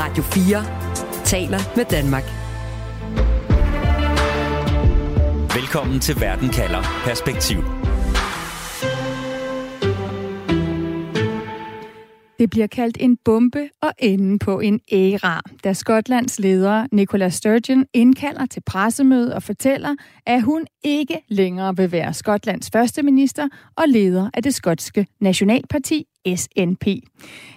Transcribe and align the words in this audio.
Radio 0.00 0.22
4 0.22 1.24
taler 1.24 1.58
med 1.76 1.84
Danmark. 1.84 2.22
Velkommen 5.54 6.00
til 6.00 6.20
Verden 6.20 6.48
kalder 6.48 6.82
Perspektiv. 7.04 7.58
Det 12.38 12.50
bliver 12.50 12.66
kaldt 12.66 12.96
en 13.00 13.16
bombe 13.24 13.68
og 13.82 13.92
enden 13.98 14.38
på 14.38 14.60
en 14.60 14.80
æra, 14.92 15.40
da 15.64 15.72
Skotlands 15.72 16.38
leder 16.38 16.86
Nicola 16.92 17.28
Sturgeon 17.28 17.84
indkalder 17.94 18.46
til 18.46 18.62
pressemøde 18.66 19.34
og 19.34 19.42
fortæller, 19.42 19.94
at 20.26 20.42
hun 20.42 20.66
ikke 20.84 21.18
længere 21.28 21.76
vil 21.76 21.92
være 21.92 22.14
Skotlands 22.14 22.70
første 22.70 23.02
minister 23.02 23.48
og 23.76 23.84
leder 23.88 24.30
af 24.34 24.42
det 24.42 24.54
skotske 24.54 25.06
nationalparti 25.20 26.04
SNP. 26.36 26.86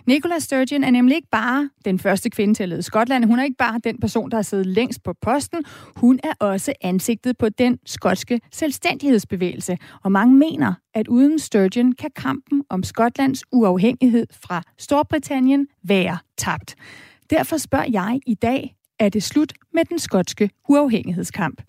Nicola 0.05 0.39
Sturgeon 0.39 0.83
er 0.83 0.91
nemlig 0.91 1.15
ikke 1.15 1.27
bare 1.31 1.69
den 1.85 1.99
første 1.99 2.29
kvinde 2.29 2.53
til 2.53 2.63
at 2.63 2.69
lede 2.69 2.81
Skotland. 2.81 3.25
Hun 3.25 3.39
er 3.39 3.43
ikke 3.43 3.57
bare 3.57 3.79
den 3.83 3.99
person, 3.99 4.31
der 4.31 4.37
har 4.37 4.41
siddet 4.41 4.65
længst 4.67 5.03
på 5.03 5.13
posten. 5.21 5.63
Hun 5.95 6.19
er 6.23 6.33
også 6.39 6.73
ansigtet 6.81 7.37
på 7.37 7.49
den 7.49 7.79
skotske 7.85 8.39
selvstændighedsbevægelse. 8.51 9.77
Og 10.03 10.11
mange 10.11 10.35
mener, 10.35 10.73
at 10.93 11.07
uden 11.07 11.39
Sturgeon 11.39 11.91
kan 11.91 12.11
kampen 12.15 12.63
om 12.69 12.83
Skotlands 12.83 13.43
uafhængighed 13.51 14.27
fra 14.31 14.61
Storbritannien 14.77 15.67
være 15.83 16.17
tabt. 16.37 16.75
Derfor 17.29 17.57
spørger 17.57 17.89
jeg 17.91 18.19
i 18.27 18.33
dag, 18.33 18.75
er 19.01 19.09
det 19.09 19.23
slut 19.23 19.53
med 19.73 19.85
den 19.85 19.99
skotske 19.99 20.49
uafhængighedskamp? 20.69 21.61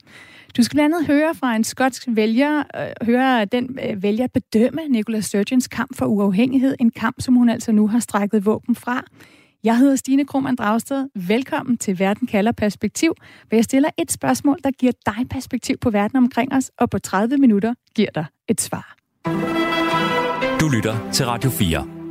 Du 0.57 0.63
skal 0.63 0.77
blandt 0.77 0.95
andet 0.95 1.07
høre 1.07 1.35
fra 1.35 1.57
en 1.57 1.65
skotsk 1.65 2.05
vælger, 2.09 2.59
øh, 2.59 3.07
høre 3.07 3.45
den 3.45 3.79
øh, 3.89 4.03
vælger 4.03 4.27
bedømme 4.27 4.89
Nicola 4.89 5.21
Sturgeons 5.21 5.69
kamp 5.69 5.97
for 5.97 6.07
uafhængighed, 6.07 6.75
en 6.81 6.91
kamp, 6.91 7.17
som 7.21 7.35
hun 7.35 7.49
altså 7.49 7.73
nu 7.73 7.89
har 7.89 7.99
strækket 7.99 8.47
våben 8.47 8.75
fra. 8.75 9.05
Jeg 9.65 9.79
hedder 9.79 9.97
Stine 9.97 10.25
Krohmann 10.25 10.57
Dragsted. 10.57 11.09
Velkommen 11.29 11.79
til 11.79 11.99
Verden 11.99 12.27
kalder 12.27 12.53
perspektiv, 12.53 13.15
hvor 13.49 13.57
jeg 13.57 13.65
stiller 13.65 13.91
et 13.99 14.13
spørgsmål, 14.13 14.59
der 14.65 14.71
giver 14.71 14.93
dig 15.07 15.29
perspektiv 15.31 15.79
på 15.79 15.91
verden 15.91 16.17
omkring 16.17 16.55
os, 16.55 16.71
og 16.79 16.91
på 16.91 16.99
30 16.99 17.37
minutter 17.37 17.75
giver 17.95 18.11
dig 18.15 18.25
et 18.49 18.61
svar. 18.61 18.97
Du 20.61 20.69
lytter 20.69 21.11
til 21.13 21.27
Radio 21.27 21.51
4. 21.51 22.02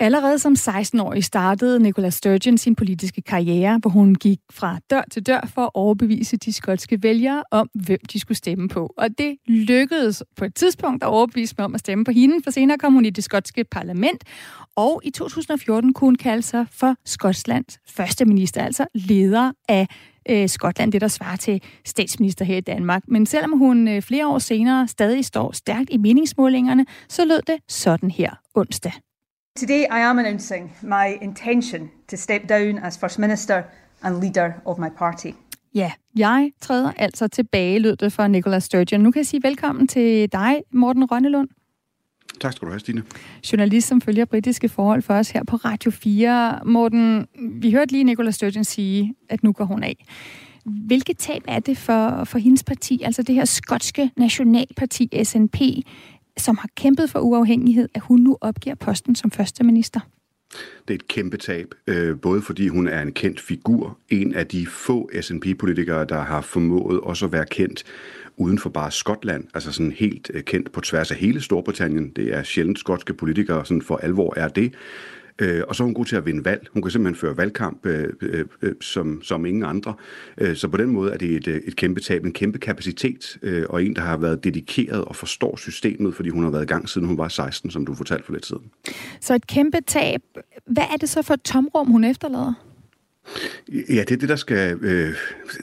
Allerede 0.00 0.38
som 0.38 0.52
16-årig 0.52 1.24
startede 1.24 1.78
Nicola 1.78 2.10
Sturgeon 2.10 2.58
sin 2.58 2.74
politiske 2.74 3.22
karriere, 3.22 3.78
hvor 3.78 3.90
hun 3.90 4.14
gik 4.14 4.38
fra 4.50 4.78
dør 4.90 5.02
til 5.10 5.26
dør 5.26 5.48
for 5.54 5.62
at 5.62 5.70
overbevise 5.74 6.36
de 6.36 6.52
skotske 6.52 7.02
vælgere 7.02 7.42
om, 7.50 7.70
hvem 7.74 7.98
de 8.12 8.20
skulle 8.20 8.38
stemme 8.38 8.68
på. 8.68 8.94
Og 8.98 9.08
det 9.18 9.36
lykkedes 9.46 10.22
på 10.36 10.44
et 10.44 10.54
tidspunkt 10.54 11.02
at 11.04 11.08
overbevise 11.08 11.54
dem 11.56 11.64
om 11.64 11.74
at 11.74 11.80
stemme 11.80 12.04
på 12.04 12.10
hende, 12.10 12.34
for 12.44 12.50
senere 12.50 12.78
kom 12.78 12.92
hun 12.92 13.04
i 13.04 13.10
det 13.10 13.24
skotske 13.24 13.64
parlament, 13.64 14.24
og 14.76 15.00
i 15.04 15.10
2014 15.10 15.92
kunne 15.92 16.06
hun 16.06 16.16
kalde 16.16 16.42
sig 16.42 16.66
for 16.72 16.94
Skotlands 17.04 17.78
første 17.88 18.24
minister, 18.24 18.62
altså 18.62 18.86
leder 18.94 19.52
af 19.68 19.86
øh, 20.30 20.48
Skotland, 20.48 20.92
det 20.92 21.00
der 21.00 21.08
svarer 21.08 21.36
til 21.36 21.62
statsminister 21.84 22.44
her 22.44 22.56
i 22.56 22.60
Danmark. 22.60 23.02
Men 23.08 23.26
selvom 23.26 23.58
hun 23.58 23.88
øh, 23.88 24.02
flere 24.02 24.28
år 24.28 24.38
senere 24.38 24.88
stadig 24.88 25.24
står 25.24 25.52
stærkt 25.52 25.90
i 25.90 25.96
meningsmålingerne, 25.96 26.86
så 27.08 27.24
lød 27.24 27.40
det 27.46 27.56
sådan 27.68 28.10
her 28.10 28.30
onsdag. 28.54 28.92
Today 29.60 29.86
I 29.90 30.00
am 30.00 30.18
announcing 30.18 30.72
my 30.82 31.18
intention 31.20 31.90
to 32.08 32.16
step 32.16 32.48
down 32.48 32.78
as 32.78 32.98
First 32.98 33.18
Minister 33.18 33.62
and 34.02 34.20
leader 34.20 34.52
of 34.64 34.78
my 34.78 34.88
party. 34.98 35.30
Ja, 35.74 35.92
jeg 36.16 36.50
træder 36.60 36.92
altså 36.96 37.28
tilbage, 37.28 37.78
lød 37.78 37.96
det 37.96 38.12
fra 38.12 38.28
Nicola 38.28 38.58
Sturgeon. 38.58 39.00
Nu 39.00 39.10
kan 39.10 39.18
jeg 39.18 39.26
sige 39.26 39.42
velkommen 39.42 39.88
til 39.88 40.32
dig, 40.32 40.62
Morten 40.72 41.04
Rønnelund. 41.04 41.48
Tak 42.40 42.52
skal 42.52 42.66
du 42.66 42.70
have, 42.72 42.80
Stine. 42.80 43.02
Journalist, 43.52 43.88
som 43.88 44.00
følger 44.00 44.24
britiske 44.24 44.68
forhold 44.68 45.02
for 45.02 45.14
os 45.14 45.30
her 45.30 45.44
på 45.44 45.56
Radio 45.56 45.90
4. 45.90 46.60
Morten, 46.64 47.26
vi 47.52 47.70
hørte 47.70 47.92
lige 47.92 48.04
Nicola 48.04 48.30
Sturgeon 48.30 48.64
sige, 48.64 49.14
at 49.28 49.42
nu 49.42 49.52
går 49.52 49.64
hun 49.64 49.82
af. 49.82 50.04
Hvilket 50.64 51.18
tab 51.18 51.42
er 51.48 51.58
det 51.58 51.78
for, 51.78 52.24
for 52.24 52.38
hendes 52.38 52.64
parti, 52.64 53.02
altså 53.02 53.22
det 53.22 53.34
her 53.34 53.44
skotske 53.44 54.10
nationalparti 54.16 55.24
SNP, 55.24 55.56
som 56.38 56.56
har 56.56 56.68
kæmpet 56.76 57.10
for 57.10 57.18
uafhængighed, 57.18 57.88
at 57.94 58.00
hun 58.00 58.20
nu 58.20 58.38
opgiver 58.40 58.74
posten 58.74 59.14
som 59.14 59.30
første 59.30 59.64
minister? 59.64 60.00
Det 60.88 60.94
er 60.94 60.94
et 60.94 61.08
kæmpe 61.08 61.36
tab, 61.36 61.74
øh, 61.86 62.20
både 62.20 62.42
fordi 62.42 62.68
hun 62.68 62.88
er 62.88 63.02
en 63.02 63.12
kendt 63.12 63.40
figur, 63.40 63.98
en 64.08 64.34
af 64.34 64.46
de 64.46 64.66
få 64.66 65.10
SNP-politikere, 65.20 66.04
der 66.04 66.20
har 66.20 66.40
formået 66.40 67.00
også 67.00 67.26
at 67.26 67.32
være 67.32 67.46
kendt 67.46 67.84
uden 68.36 68.58
for 68.58 68.70
bare 68.70 68.90
Skotland, 68.90 69.44
altså 69.54 69.72
sådan 69.72 69.92
helt 69.92 70.30
øh, 70.34 70.42
kendt 70.42 70.72
på 70.72 70.80
tværs 70.80 71.10
af 71.10 71.16
hele 71.16 71.40
Storbritannien. 71.40 72.10
Det 72.16 72.34
er 72.34 72.42
sjældent 72.42 72.78
skotske 72.78 73.14
politikere, 73.14 73.64
sådan 73.66 73.82
for 73.82 73.96
alvor 73.96 74.34
er 74.36 74.48
det. 74.48 74.74
Øh, 75.38 75.62
og 75.68 75.76
så 75.76 75.82
er 75.82 75.84
hun 75.84 75.94
god 75.94 76.04
til 76.04 76.16
at 76.16 76.26
vinde 76.26 76.44
valg. 76.44 76.66
Hun 76.72 76.82
kan 76.82 76.90
simpelthen 76.90 77.20
føre 77.20 77.36
valgkamp 77.36 77.86
øh, 77.86 78.12
øh, 78.20 78.44
øh 78.62 78.74
som, 78.80 79.22
som 79.22 79.46
ingen 79.46 79.64
andre. 79.64 79.94
Øh, 80.38 80.56
så 80.56 80.68
på 80.68 80.76
den 80.76 80.90
måde 80.90 81.12
er 81.12 81.16
det 81.16 81.30
et, 81.30 81.48
øh, 81.48 81.60
et 81.66 81.76
kæmpe 81.76 82.00
tab, 82.00 82.24
en 82.24 82.32
kæmpe 82.32 82.58
kapacitet, 82.58 83.38
øh, 83.42 83.64
og 83.68 83.84
en, 83.84 83.96
der 83.96 84.02
har 84.02 84.16
været 84.16 84.44
dedikeret 84.44 85.04
og 85.04 85.16
forstår 85.16 85.56
systemet, 85.56 86.14
fordi 86.14 86.28
hun 86.28 86.42
har 86.42 86.50
været 86.50 86.62
i 86.62 86.66
gang 86.66 86.88
siden 86.88 87.06
hun 87.06 87.18
var 87.18 87.28
16, 87.28 87.70
som 87.70 87.86
du 87.86 87.94
fortalte 87.94 88.24
for 88.24 88.32
lidt 88.32 88.46
siden. 88.46 88.64
Så 89.20 89.34
et 89.34 89.46
kæmpe 89.46 89.78
tab. 89.86 90.20
Hvad 90.66 90.84
er 90.92 90.96
det 90.96 91.08
så 91.08 91.22
for 91.22 91.34
et 91.34 91.42
tomrum, 91.42 91.86
hun 91.86 92.04
efterlader? 92.04 92.67
Ja, 93.68 94.00
det 94.00 94.10
er 94.10 94.16
det, 94.16 94.28
der 94.28 94.36
skal, 94.36 94.78
øh, 94.82 95.14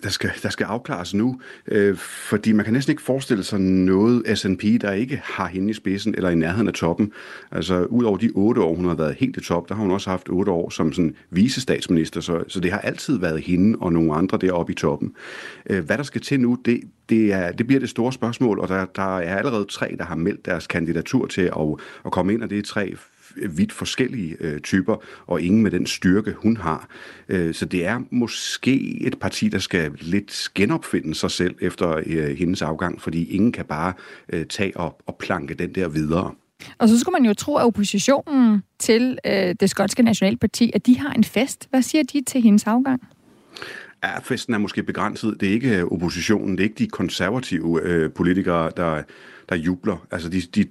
der 0.04 0.10
skal, 0.10 0.32
der 0.44 0.50
skal 0.50 0.64
afklares 0.64 1.14
nu, 1.14 1.40
øh, 1.68 1.96
fordi 1.98 2.52
man 2.52 2.66
kan 2.66 2.74
næsten 2.74 2.92
ikke 2.92 3.02
forestille 3.02 3.44
sig 3.44 3.60
noget 3.60 4.38
SNP, 4.38 4.62
der 4.82 4.92
ikke 4.92 5.22
har 5.24 5.48
hende 5.48 5.70
i 5.70 5.74
spidsen 5.74 6.16
eller 6.16 6.30
i 6.30 6.36
nærheden 6.36 6.68
af 6.68 6.74
toppen. 6.74 7.12
Altså, 7.52 7.84
ud 7.84 8.04
over 8.04 8.18
de 8.18 8.32
otte 8.36 8.62
år, 8.62 8.76
hun 8.76 8.86
har 8.86 8.96
været 8.96 9.16
helt 9.20 9.38
i 9.38 9.42
top, 9.42 9.70
der 9.70 9.76
har 9.76 9.82
hun 9.82 9.92
også 9.92 10.10
haft 10.10 10.30
otte 10.30 10.52
år 10.52 10.70
som 10.70 10.94
sådan 10.94 11.16
visestatsminister, 11.30 12.22
så, 12.22 12.44
så 12.48 12.60
det 12.60 12.72
har 12.72 12.80
altid 12.80 13.20
været 13.20 13.42
hende 13.42 13.78
og 13.82 13.94
nogle 13.94 14.14
andre 14.14 14.38
deroppe 14.38 14.72
i 14.74 14.76
toppen. 14.76 15.14
Øh, 15.70 15.86
hvad 15.86 15.98
der 15.98 16.04
skal 16.04 16.22
til 16.22 16.40
nu, 16.40 16.58
det, 16.66 16.82
det, 17.10 17.34
er, 17.34 17.52
det 17.52 17.68
bliver 17.68 17.80
det 17.80 17.90
store 17.90 18.14
spørgsmål, 18.14 18.60
og 18.60 18.68
der, 18.68 18.86
der 18.86 19.18
er 19.18 19.38
allerede 19.38 19.66
tre, 19.66 19.96
der 19.98 20.06
har 20.06 20.16
meldt 20.16 20.46
deres 20.46 20.68
kandidatur 20.68 21.28
til 21.28 21.42
at, 21.42 21.76
at 22.06 22.12
komme 22.12 22.34
ind, 22.34 22.44
og 22.44 22.50
det 22.50 22.58
er 22.58 22.64
tre 22.64 22.96
vidt 23.50 23.72
forskellige 23.72 24.36
øh, 24.40 24.60
typer, 24.60 24.96
og 25.28 25.42
ingen 25.42 25.64
med 25.64 25.72
den 25.72 25.86
styrke, 25.86 26.34
hun 26.38 26.58
har. 26.58 26.88
Øh, 27.30 27.54
så 27.54 27.66
det 27.66 27.86
er 27.86 28.02
måske 28.12 29.02
et 29.02 29.20
parti, 29.20 29.48
der 29.50 29.60
skal 29.60 29.92
lidt 30.02 30.50
genopfinde 30.56 31.16
sig 31.16 31.32
selv 31.32 31.56
efter 31.62 32.02
øh, 32.06 32.38
hendes 32.38 32.62
afgang, 32.62 33.02
fordi 33.02 33.24
ingen 33.24 33.52
kan 33.52 33.66
bare 33.66 33.94
øh, 34.34 34.46
tage 34.46 34.78
op 34.78 35.04
og 35.06 35.16
planke 35.20 35.54
den 35.54 35.76
der 35.76 35.88
videre. 35.88 36.32
Og 36.78 36.90
så 36.90 37.00
skulle 37.00 37.14
man 37.14 37.26
jo 37.26 37.34
tro, 37.34 37.56
at 37.56 37.66
oppositionen 37.66 38.64
til 38.80 39.18
øh, 39.26 39.56
det 39.60 39.70
skotske 39.70 40.04
nationalparti, 40.04 40.72
at 40.74 40.86
de 40.86 41.00
har 41.00 41.14
en 41.14 41.24
fest. 41.24 41.68
Hvad 41.70 41.82
siger 41.82 42.04
de 42.04 42.22
til 42.28 42.42
hendes 42.42 42.68
afgang? 42.68 43.02
Ja, 44.04 44.20
festen 44.20 44.54
er 44.54 44.58
måske 44.58 44.84
begrænset. 44.84 45.38
Det 45.40 45.50
er 45.50 45.54
ikke 45.54 45.78
øh, 45.78 45.84
oppositionen, 45.86 46.52
det 46.52 46.60
er 46.60 46.64
ikke 46.64 46.84
de 46.84 46.88
konservative 46.88 47.82
øh, 47.84 48.12
politikere, 48.12 48.72
der, 48.78 49.02
der 49.50 49.56
jubler. 49.56 50.08
Altså, 50.12 50.30
de, 50.30 50.42
de 50.42 50.66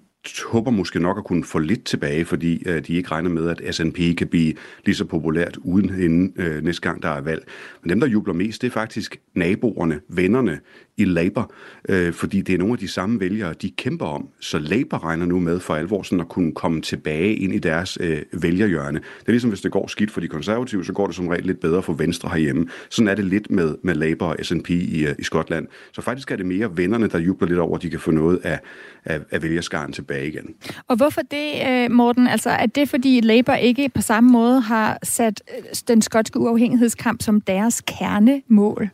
håber 0.47 0.71
måske 0.71 1.01
nok 1.01 1.19
at 1.19 1.25
kunne 1.25 1.45
få 1.45 1.59
lidt 1.59 1.85
tilbage, 1.85 2.25
fordi 2.25 2.63
øh, 2.67 2.87
de 2.87 2.95
ikke 2.95 3.11
regner 3.11 3.31
med, 3.31 3.49
at 3.49 3.75
SNP 3.75 3.97
kan 4.19 4.27
blive 4.29 4.55
lige 4.85 4.95
så 4.95 5.05
populært 5.05 5.57
uden 5.57 6.01
inden 6.01 6.33
øh, 6.37 6.65
næste 6.65 6.83
gang, 6.83 7.03
der 7.03 7.09
er 7.09 7.21
valg. 7.21 7.45
Men 7.83 7.91
dem, 7.91 8.01
der 8.01 8.07
jubler 8.07 8.35
mest, 8.35 8.63
det 8.63 8.69
er 8.69 8.73
faktisk 8.73 9.21
naboerne, 9.35 10.01
vennerne 10.09 10.61
i 10.97 11.05
Labour, 11.05 11.53
øh, 11.89 12.13
fordi 12.13 12.41
det 12.41 12.55
er 12.55 12.59
nogle 12.59 12.73
af 12.73 12.79
de 12.79 12.89
samme 12.89 13.21
vælgere, 13.21 13.55
de 13.63 13.71
kæmper 13.71 14.07
om. 14.07 14.29
Så 14.41 14.59
Labour 14.59 15.05
regner 15.05 15.27
nu 15.27 15.41
med 15.41 15.61
for 15.61 15.75
alvor 15.75 16.03
sådan 16.03 16.21
at 16.21 16.29
kunne 16.29 16.53
komme 16.53 16.81
tilbage 16.81 17.35
ind 17.35 17.55
i 17.55 17.59
deres 17.59 17.99
øh, 18.01 18.23
vælgerhjørne. 18.33 18.99
Det 18.99 19.27
er 19.27 19.33
ligesom, 19.33 19.51
hvis 19.51 19.61
det 19.61 19.73
går 19.73 19.87
skidt 19.87 20.11
for 20.11 20.21
de 20.21 20.29
konservative, 20.29 20.85
så 20.85 20.93
går 20.93 21.07
det 21.07 21.17
som 21.17 21.29
regel 21.29 21.45
lidt 21.47 21.61
bedre 21.61 21.83
for 21.83 21.93
Venstre 21.93 22.29
herhjemme. 22.29 22.69
Sådan 22.89 23.09
er 23.09 23.15
det 23.15 23.25
lidt 23.25 23.51
med, 23.51 23.77
med 23.83 23.95
Labour 23.95 24.29
og 24.29 24.37
SNP 24.43 24.71
i, 24.71 25.07
øh, 25.07 25.15
i 25.19 25.23
Skotland. 25.23 25.67
Så 25.93 26.03
faktisk 26.03 26.31
er 26.31 26.37
det 26.37 26.47
mere 26.47 26.77
vennerne, 26.77 27.09
der 27.09 27.19
jubler 27.19 27.49
lidt 27.49 27.61
over, 27.61 27.77
at 27.77 27.83
de 27.83 27.91
kan 27.91 28.01
få 28.01 28.11
noget 28.11 28.41
af, 28.43 28.61
af, 29.05 29.21
af 29.31 29.43
vælgerskaren 29.43 29.93
tilbage 29.93 30.14
igen. 30.23 30.55
Og 30.89 30.97
hvorfor 30.97 31.21
det, 31.31 31.53
øh, 31.69 31.91
Morten? 31.91 32.27
Altså, 32.27 32.51
er 32.51 32.67
det 32.67 32.89
fordi 32.89 33.21
Labour 33.21 33.55
ikke 33.55 33.89
på 33.89 34.01
samme 34.01 34.31
måde 34.31 34.61
har 34.61 34.99
sat 35.03 35.43
øh, 35.59 35.65
den 35.89 36.03
skotske 36.03 36.41
uafhængighedskamp 36.41 37.23
som 37.23 37.41
deres 37.41 37.81
kernemål? 37.81 38.91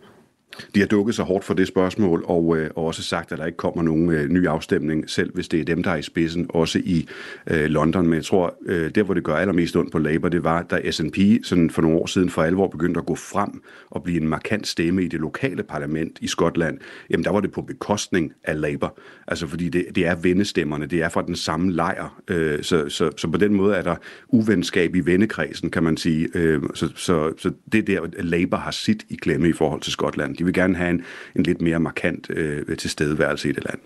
De 0.74 0.80
har 0.80 0.86
dukket 0.86 1.14
sig 1.14 1.24
hårdt 1.24 1.44
for 1.44 1.54
det 1.54 1.68
spørgsmål, 1.68 2.24
og, 2.26 2.56
øh, 2.56 2.70
og 2.76 2.84
også 2.84 3.02
sagt, 3.02 3.32
at 3.32 3.38
der 3.38 3.46
ikke 3.46 3.56
kommer 3.56 3.82
nogen 3.82 4.10
øh, 4.10 4.28
ny 4.28 4.46
afstemning, 4.46 5.10
selv 5.10 5.34
hvis 5.34 5.48
det 5.48 5.60
er 5.60 5.64
dem, 5.64 5.82
der 5.82 5.90
er 5.90 5.96
i 5.96 6.02
spidsen, 6.02 6.46
også 6.48 6.78
i 6.84 7.08
øh, 7.50 7.64
London. 7.64 8.06
Men 8.06 8.14
jeg 8.14 8.24
tror, 8.24 8.54
øh, 8.66 8.90
der 8.94 9.02
hvor 9.02 9.14
det 9.14 9.24
gør 9.24 9.34
allermest 9.34 9.76
ondt 9.76 9.92
på 9.92 9.98
Labour, 9.98 10.28
det 10.28 10.44
var, 10.44 10.62
da 10.62 10.90
SNP 10.90 11.16
sådan 11.42 11.70
for 11.70 11.82
nogle 11.82 11.98
år 11.98 12.06
siden 12.06 12.30
for 12.30 12.42
alvor 12.42 12.68
begyndte 12.68 13.00
at 13.00 13.06
gå 13.06 13.14
frem 13.14 13.62
og 13.90 14.02
blive 14.02 14.20
en 14.20 14.28
markant 14.28 14.66
stemme 14.66 15.04
i 15.04 15.08
det 15.08 15.20
lokale 15.20 15.62
parlament 15.62 16.18
i 16.20 16.26
Skotland. 16.26 16.78
Jamen 17.10 17.24
der 17.24 17.30
var 17.30 17.40
det 17.40 17.52
på 17.52 17.62
bekostning 17.62 18.32
af 18.44 18.60
Labour. 18.60 18.98
Altså 19.26 19.46
fordi 19.46 19.68
det, 19.68 19.86
det 19.94 20.06
er 20.06 20.14
vendestemmerne, 20.14 20.86
det 20.86 21.02
er 21.02 21.08
fra 21.08 21.22
den 21.22 21.36
samme 21.36 21.72
lejr. 21.72 22.22
Øh, 22.28 22.62
så, 22.62 22.88
så, 22.88 23.10
så 23.16 23.28
på 23.28 23.38
den 23.38 23.54
måde 23.54 23.76
er 23.76 23.82
der 23.82 23.96
uvenskab 24.28 24.94
i 24.94 25.00
vennekredsen, 25.00 25.70
kan 25.70 25.82
man 25.82 25.96
sige. 25.96 26.28
Øh, 26.34 26.62
så, 26.74 26.88
så, 26.94 27.32
så 27.38 27.50
det 27.72 27.88
er 27.88 28.00
der, 28.00 28.22
Labour 28.22 28.58
har 28.58 28.70
sit 28.70 29.04
i 29.08 29.14
klemme 29.14 29.48
i 29.48 29.52
forhold 29.52 29.80
til 29.80 29.92
Skotland. 29.92 30.36
De 30.40 30.44
vil 30.44 30.54
gerne 30.54 30.76
have 30.76 30.90
en, 30.90 31.02
en 31.36 31.42
lidt 31.42 31.60
mere 31.60 31.80
markant 31.80 32.26
øh, 32.30 32.76
tilstedeværelse 32.76 33.48
i 33.48 33.52
det 33.52 33.64
land. 33.64 33.80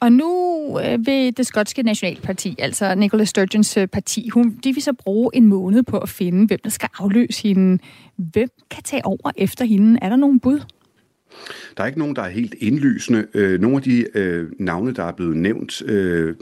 Og 0.00 0.12
nu 0.12 0.30
øh, 0.78 0.90
vil 0.90 1.06
ved 1.06 1.32
det 1.32 1.46
skotske 1.46 1.82
nationalparti, 1.82 2.56
altså 2.58 2.94
Nicola 2.94 3.24
Sturgeons 3.24 3.76
øh, 3.76 3.86
parti, 3.86 4.28
hun, 4.28 4.58
de 4.64 4.72
vil 4.72 4.82
så 4.82 4.92
bruge 4.92 5.30
en 5.34 5.46
måned 5.46 5.82
på 5.82 5.98
at 5.98 6.08
finde, 6.08 6.46
hvem 6.46 6.58
der 6.64 6.70
skal 6.70 6.88
afløse 6.98 7.42
hende. 7.42 7.78
Hvem 8.16 8.48
kan 8.70 8.82
tage 8.82 9.06
over 9.06 9.30
efter 9.36 9.64
hende? 9.64 9.98
Er 10.02 10.08
der 10.08 10.16
nogen 10.16 10.40
bud? 10.40 10.60
Der 11.76 11.82
er 11.82 11.86
ikke 11.86 11.98
nogen, 11.98 12.16
der 12.16 12.22
er 12.22 12.28
helt 12.28 12.54
indlysende. 12.58 13.26
Øh, 13.34 13.60
nogle 13.60 13.76
af 13.76 13.82
de 13.82 14.18
øh, 14.18 14.46
navne, 14.58 14.92
der 14.92 15.04
er 15.04 15.12
blevet 15.12 15.36
nævnt, 15.36 15.82
øh, 15.82 16.34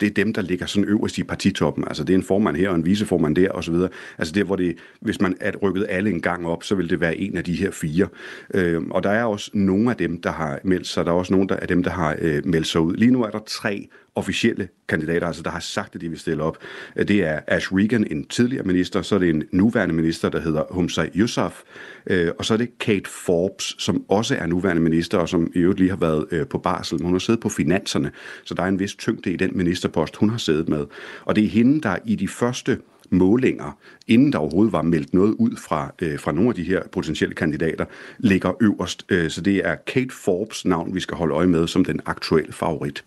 det 0.00 0.06
er 0.06 0.14
dem, 0.16 0.32
der 0.32 0.42
ligger 0.42 0.66
sådan 0.66 0.88
øverst 0.88 1.18
i 1.18 1.22
partitoppen. 1.22 1.84
Altså 1.86 2.04
det 2.04 2.12
er 2.12 2.18
en 2.18 2.22
formand 2.22 2.56
her 2.56 2.68
og 2.68 2.74
en 2.74 2.84
viceformand 2.84 3.36
der 3.36 3.50
osv. 3.50 3.74
Altså 4.18 4.34
der, 4.34 4.44
hvor 4.44 4.56
det, 4.56 4.76
hvis 5.00 5.20
man 5.20 5.36
er 5.40 5.56
rykket 5.56 5.86
alle 5.88 6.10
en 6.10 6.20
gang 6.20 6.46
op, 6.46 6.64
så 6.64 6.74
vil 6.74 6.90
det 6.90 7.00
være 7.00 7.16
en 7.16 7.36
af 7.36 7.44
de 7.44 7.54
her 7.54 7.70
fire. 7.70 8.08
Øh, 8.54 8.82
og 8.90 9.02
der 9.02 9.10
er 9.10 9.24
også 9.24 9.50
nogle 9.54 9.90
af 9.90 9.96
dem, 9.96 10.20
der 10.20 10.32
har 10.32 10.60
meldt 10.64 10.86
sig. 10.86 11.04
Der 11.04 11.10
er 11.10 11.16
også 11.16 11.32
nogle 11.32 11.48
der, 11.48 11.56
af 11.56 11.68
dem, 11.68 11.82
der 11.82 11.90
har 11.90 12.16
øh, 12.18 12.46
meldt 12.46 12.66
sig 12.66 12.80
ud. 12.80 12.94
Lige 12.94 13.10
nu 13.10 13.22
er 13.22 13.30
der 13.30 13.40
tre 13.46 13.88
officielle 14.14 14.68
kandidater, 14.88 15.26
altså 15.26 15.42
der 15.42 15.50
har 15.50 15.60
sagt, 15.60 15.94
at 15.94 16.00
de 16.00 16.08
vil 16.08 16.18
stille 16.18 16.42
op. 16.42 16.58
Øh, 16.96 17.08
det 17.08 17.24
er 17.24 17.40
Ash 17.46 17.74
Regan, 17.74 18.06
en 18.10 18.24
tidligere 18.24 18.64
minister, 18.64 19.02
så 19.02 19.14
er 19.14 19.18
det 19.18 19.28
en 19.30 19.42
nuværende 19.52 19.94
minister, 19.94 20.28
der 20.28 20.40
hedder 20.40 20.64
Humza 20.70 21.08
Yousaf, 21.16 21.62
øh, 22.06 22.30
og 22.38 22.44
så 22.44 22.54
er 22.54 22.58
det 22.58 22.78
Kate 22.78 23.10
Forbes, 23.10 23.74
som 23.78 24.04
også 24.08 24.36
er 24.36 24.46
nuværende 24.46 24.82
minister, 24.82 25.18
og 25.18 25.28
som 25.28 25.52
i 25.54 25.58
øvrigt 25.58 25.80
lige 25.80 25.90
har 25.90 25.96
været 25.96 26.26
øh, 26.30 26.46
på 26.46 26.58
barsel, 26.58 26.98
men 26.98 27.04
hun 27.04 27.14
har 27.14 27.18
siddet 27.18 27.40
på 27.40 27.48
finanserne, 27.48 28.10
så 28.44 28.54
der 28.54 28.62
er 28.62 28.68
en 28.68 28.78
vis 28.78 28.94
tyngde 28.94 29.32
i 29.32 29.36
den 29.36 29.50
ministerpost, 29.54 30.16
hun 30.16 30.30
har 30.30 30.38
siddet 30.38 30.68
med. 30.68 30.86
Og 31.24 31.36
det 31.36 31.44
er 31.44 31.48
hende, 31.48 31.80
der 31.80 31.96
i 32.04 32.14
de 32.14 32.28
første 32.28 32.78
målinger, 33.10 33.78
inden 34.08 34.32
der 34.32 34.38
overhovedet 34.38 34.72
var 34.72 34.82
meldt 34.82 35.14
noget 35.14 35.34
ud 35.38 35.56
fra, 35.56 35.94
øh, 36.02 36.18
fra 36.18 36.32
nogle 36.32 36.48
af 36.48 36.54
de 36.54 36.62
her 36.62 36.82
potentielle 36.92 37.34
kandidater, 37.34 37.84
ligger 38.18 38.52
øverst. 38.62 39.06
Øh, 39.08 39.30
så 39.30 39.40
det 39.40 39.66
er 39.66 39.74
Kate 39.86 40.14
Forbes 40.14 40.64
navn, 40.64 40.94
vi 40.94 41.00
skal 41.00 41.16
holde 41.16 41.34
øje 41.34 41.46
med 41.46 41.66
som 41.66 41.84
den 41.84 42.00
aktuelle 42.06 42.52
favorit. 42.52 43.04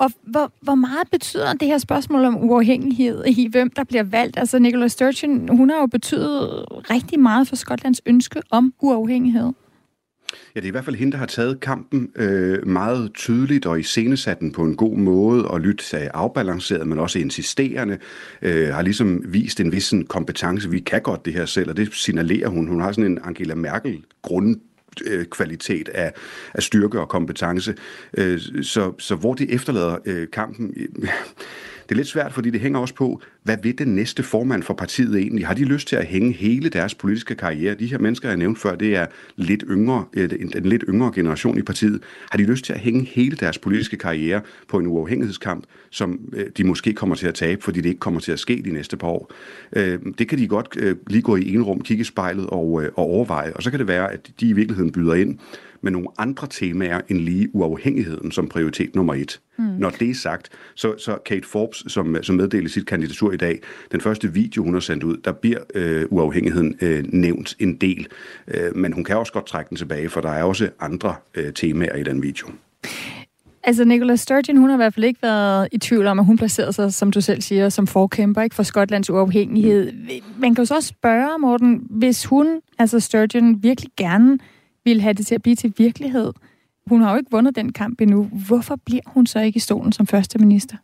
Og 0.00 0.12
hvor, 0.22 0.52
hvor 0.60 0.74
meget 0.74 1.08
betyder 1.10 1.52
det 1.52 1.68
her 1.68 1.78
spørgsmål 1.78 2.24
om 2.24 2.50
uafhængighed 2.50 3.24
i, 3.26 3.48
hvem 3.50 3.70
der 3.70 3.84
bliver 3.84 4.02
valgt? 4.02 4.38
Altså 4.38 4.58
Nicola 4.58 4.88
Sturgeon, 4.88 5.56
hun 5.56 5.70
har 5.70 5.80
jo 5.80 5.86
betydet 5.86 6.64
rigtig 6.90 7.20
meget 7.20 7.48
for 7.48 7.56
Skotlands 7.56 8.00
ønske 8.06 8.42
om 8.50 8.74
uafhængighed. 8.80 9.52
Ja, 10.54 10.60
det 10.60 10.66
er 10.66 10.68
i 10.68 10.70
hvert 10.70 10.84
fald 10.84 10.96
hende, 10.96 11.12
der 11.12 11.18
har 11.18 11.26
taget 11.26 11.60
kampen 11.60 12.10
øh, 12.16 12.66
meget 12.66 13.14
tydeligt 13.14 13.66
og 13.66 13.80
iscenesat 13.80 14.40
den 14.40 14.52
på 14.52 14.64
en 14.64 14.76
god 14.76 14.96
måde 14.96 15.48
og 15.48 15.60
lyttet 15.60 15.94
af 15.94 16.10
afbalanceret, 16.14 16.86
men 16.86 16.98
også 16.98 17.18
insisterende. 17.18 17.98
Øh, 18.42 18.68
har 18.68 18.82
ligesom 18.82 19.22
vist 19.28 19.60
en 19.60 19.72
vis 19.72 19.94
kompetence. 20.08 20.70
Vi 20.70 20.80
kan 20.80 21.02
godt 21.02 21.24
det 21.24 21.32
her 21.32 21.46
selv, 21.46 21.70
og 21.70 21.76
det 21.76 21.94
signalerer 21.94 22.48
hun. 22.48 22.68
Hun 22.68 22.80
har 22.80 22.92
sådan 22.92 23.10
en 23.10 23.18
Angela 23.24 23.54
Merkel 23.54 24.04
grund 24.22 24.56
øh, 25.04 25.24
kvalitet 25.24 25.88
af, 25.88 26.12
af 26.54 26.62
styrke 26.62 27.00
og 27.00 27.08
kompetence. 27.08 27.74
Øh, 28.16 28.40
så, 28.62 28.92
så 28.98 29.14
hvor 29.14 29.34
det 29.34 29.54
efterlader 29.54 29.96
øh, 30.04 30.28
kampen, 30.32 30.74
det 31.90 31.94
er 31.94 31.96
lidt 31.96 32.08
svært, 32.08 32.32
fordi 32.32 32.50
det 32.50 32.60
hænger 32.60 32.80
også 32.80 32.94
på, 32.94 33.20
hvad 33.42 33.56
vil 33.62 33.78
den 33.78 33.94
næste 33.94 34.22
formand 34.22 34.62
for 34.62 34.74
partiet 34.74 35.16
egentlig? 35.16 35.46
Har 35.46 35.54
de 35.54 35.64
lyst 35.64 35.88
til 35.88 35.96
at 35.96 36.06
hænge 36.06 36.32
hele 36.32 36.68
deres 36.68 36.94
politiske 36.94 37.34
karriere? 37.34 37.74
De 37.74 37.86
her 37.86 37.98
mennesker, 37.98 38.28
jeg 38.28 38.36
nævnte 38.36 38.60
før, 38.60 38.74
det 38.74 38.96
er 38.96 39.06
lidt 39.36 39.64
yngre, 39.70 40.04
øh, 40.12 40.30
en 40.40 40.62
lidt 40.64 40.84
yngre 40.88 41.12
generation 41.14 41.58
i 41.58 41.62
partiet. 41.62 42.02
Har 42.30 42.38
de 42.38 42.44
lyst 42.44 42.64
til 42.64 42.72
at 42.72 42.78
hænge 42.78 43.04
hele 43.04 43.36
deres 43.36 43.58
politiske 43.58 43.96
karriere 43.96 44.40
på 44.68 44.78
en 44.78 44.86
uafhængighedskamp, 44.86 45.64
som 45.90 46.20
øh, 46.32 46.44
de 46.56 46.64
måske 46.64 46.92
kommer 46.92 47.14
til 47.14 47.26
at 47.26 47.34
tabe, 47.34 47.62
fordi 47.62 47.80
det 47.80 47.88
ikke 47.88 48.00
kommer 48.00 48.20
til 48.20 48.32
at 48.32 48.38
ske 48.38 48.62
de 48.64 48.72
næste 48.72 48.96
par 48.96 49.08
år? 49.08 49.32
Øh, 49.76 49.98
det 50.18 50.28
kan 50.28 50.38
de 50.38 50.48
godt 50.48 50.78
lige 51.10 51.22
gå 51.22 51.36
i 51.36 51.54
en 51.54 51.62
rum, 51.62 51.80
kigge 51.80 52.00
i 52.00 52.04
spejlet 52.04 52.46
og, 52.46 52.72
og 52.72 52.98
overveje, 52.98 53.52
og 53.52 53.62
så 53.62 53.70
kan 53.70 53.78
det 53.78 53.88
være, 53.88 54.12
at 54.12 54.30
de 54.40 54.48
i 54.48 54.52
virkeligheden 54.52 54.92
byder 54.92 55.14
ind 55.14 55.38
med 55.82 55.92
nogle 55.92 56.08
andre 56.18 56.46
temaer 56.50 57.00
end 57.08 57.18
lige 57.18 57.54
uafhængigheden 57.54 58.32
som 58.32 58.48
prioritet 58.48 58.94
nummer 58.94 59.14
et. 59.14 59.40
Mm. 59.58 59.64
Når 59.64 59.90
det 59.90 60.10
er 60.10 60.14
sagt, 60.14 60.48
så, 60.74 60.94
så 60.98 61.18
Kate 61.26 61.48
Forbes, 61.48 61.84
som, 61.92 62.16
som 62.22 62.36
meddelte 62.36 62.68
sit 62.68 62.86
kandidatur 62.86 63.32
i 63.32 63.36
dag, 63.36 63.60
den 63.92 64.00
første 64.00 64.32
video, 64.32 64.64
hun 64.64 64.74
har 64.74 64.80
sendt 64.80 65.04
ud, 65.04 65.16
der 65.24 65.32
bliver 65.32 65.58
øh, 65.74 66.04
uafhængigheden 66.10 66.74
øh, 66.80 67.04
nævnt 67.08 67.56
en 67.58 67.76
del. 67.76 68.06
Øh, 68.48 68.76
men 68.76 68.92
hun 68.92 69.04
kan 69.04 69.16
også 69.16 69.32
godt 69.32 69.46
trække 69.46 69.68
den 69.68 69.76
tilbage, 69.76 70.08
for 70.08 70.20
der 70.20 70.30
er 70.30 70.42
også 70.42 70.70
andre 70.80 71.14
øh, 71.34 71.52
temaer 71.52 71.96
i 71.96 72.02
den 72.02 72.22
video. 72.22 72.48
Altså, 73.64 73.84
Nicola 73.84 74.16
Sturgeon, 74.16 74.56
hun 74.56 74.68
har 74.68 74.76
i 74.76 74.82
hvert 74.82 74.94
fald 74.94 75.04
ikke 75.04 75.22
været 75.22 75.68
i 75.72 75.78
tvivl 75.78 76.06
om, 76.06 76.18
at 76.18 76.24
hun 76.24 76.36
placerede 76.36 76.72
sig, 76.72 76.94
som 76.94 77.10
du 77.10 77.20
selv 77.20 77.42
siger, 77.42 77.68
som 77.68 77.86
forkæmper 77.86 78.42
ikke, 78.42 78.56
for 78.56 78.62
Skotlands 78.62 79.10
uafhængighed. 79.10 79.92
Man 80.38 80.54
kan 80.54 80.62
jo 80.62 80.66
så 80.66 80.74
også 80.74 80.88
spørge, 80.88 81.38
Morten, 81.38 81.86
hvis 81.90 82.24
hun, 82.24 82.60
altså 82.78 83.00
Sturgeon, 83.00 83.62
virkelig 83.62 83.90
gerne 83.96 84.38
ville 84.84 85.02
have 85.02 85.14
det 85.14 85.26
til 85.26 85.34
at 85.34 85.42
blive 85.42 85.56
til 85.56 85.74
virkelighed. 85.78 86.32
Hun 86.86 87.00
har 87.00 87.10
jo 87.10 87.16
ikke 87.16 87.30
vundet 87.30 87.56
den 87.56 87.72
kamp 87.72 88.00
endnu. 88.00 88.30
Hvorfor 88.46 88.76
bliver 88.86 89.02
hun 89.06 89.26
så 89.26 89.40
ikke 89.40 89.56
i 89.56 89.60
stolen 89.60 89.92
som 89.92 90.06
første 90.06 90.38
minister? 90.38 90.76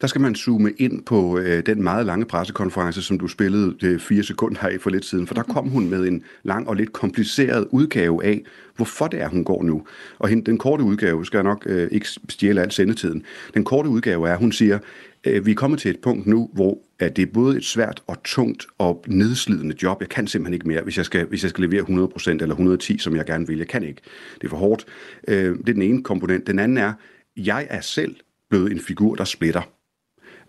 Der 0.00 0.06
skal 0.06 0.20
man 0.20 0.34
zoome 0.34 0.72
ind 0.72 1.02
på 1.02 1.38
øh, 1.38 1.66
den 1.66 1.82
meget 1.82 2.06
lange 2.06 2.26
pressekonference, 2.26 3.02
som 3.02 3.18
du 3.18 3.28
spillede 3.28 3.74
øh, 3.82 4.00
fire 4.00 4.22
sekunder 4.22 4.60
her 4.60 4.68
i 4.68 4.78
for 4.78 4.90
lidt 4.90 5.04
siden, 5.04 5.26
for 5.26 5.34
der 5.34 5.42
kom 5.42 5.68
hun 5.68 5.88
med 5.88 6.08
en 6.08 6.22
lang 6.42 6.68
og 6.68 6.76
lidt 6.76 6.92
kompliceret 6.92 7.66
udgave 7.70 8.24
af, 8.24 8.42
hvorfor 8.76 9.06
det 9.06 9.20
er, 9.20 9.28
hun 9.28 9.44
går 9.44 9.62
nu. 9.62 9.82
Og 10.18 10.30
den 10.30 10.58
korte 10.58 10.84
udgave, 10.84 11.26
skal 11.26 11.38
jeg 11.38 11.44
nok 11.44 11.62
øh, 11.66 11.88
ikke 11.92 12.08
stjæle 12.28 12.60
alt 12.60 12.74
sendetiden, 12.74 13.22
den 13.54 13.64
korte 13.64 13.88
udgave 13.88 14.28
er, 14.28 14.32
at 14.32 14.38
hun 14.38 14.52
siger, 14.52 14.78
Øh, 15.26 15.46
vi 15.46 15.50
er 15.50 15.54
kommet 15.54 15.80
til 15.80 15.90
et 15.90 16.00
punkt 16.00 16.26
nu, 16.26 16.50
hvor 16.52 16.78
at 16.98 17.16
det 17.16 17.22
er 17.22 17.32
både 17.32 17.56
et 17.56 17.64
svært 17.64 18.02
og 18.06 18.22
tungt 18.24 18.66
og 18.78 19.04
nedslidende 19.06 19.74
job. 19.82 20.00
Jeg 20.00 20.08
kan 20.08 20.26
simpelthen 20.26 20.54
ikke 20.54 20.68
mere, 20.68 20.82
hvis 20.82 20.96
jeg 20.96 21.04
skal, 21.04 21.26
hvis 21.26 21.42
jeg 21.42 21.50
skal 21.50 21.68
levere 21.68 21.82
100% 21.82 22.30
eller 22.30 22.48
110, 22.48 22.98
som 22.98 23.16
jeg 23.16 23.26
gerne 23.26 23.46
vil. 23.46 23.58
Jeg 23.58 23.68
kan 23.68 23.82
ikke. 23.82 24.00
Det 24.34 24.44
er 24.44 24.48
for 24.48 24.56
hårdt. 24.56 24.86
Øh, 25.28 25.58
det 25.58 25.68
er 25.68 25.72
den 25.72 25.82
ene 25.82 26.02
komponent. 26.02 26.46
Den 26.46 26.58
anden 26.58 26.78
er, 26.78 26.92
jeg 27.36 27.66
er 27.70 27.80
selv 27.80 28.16
blevet 28.50 28.72
en 28.72 28.80
figur, 28.80 29.14
der 29.14 29.24
splitter. 29.24 29.62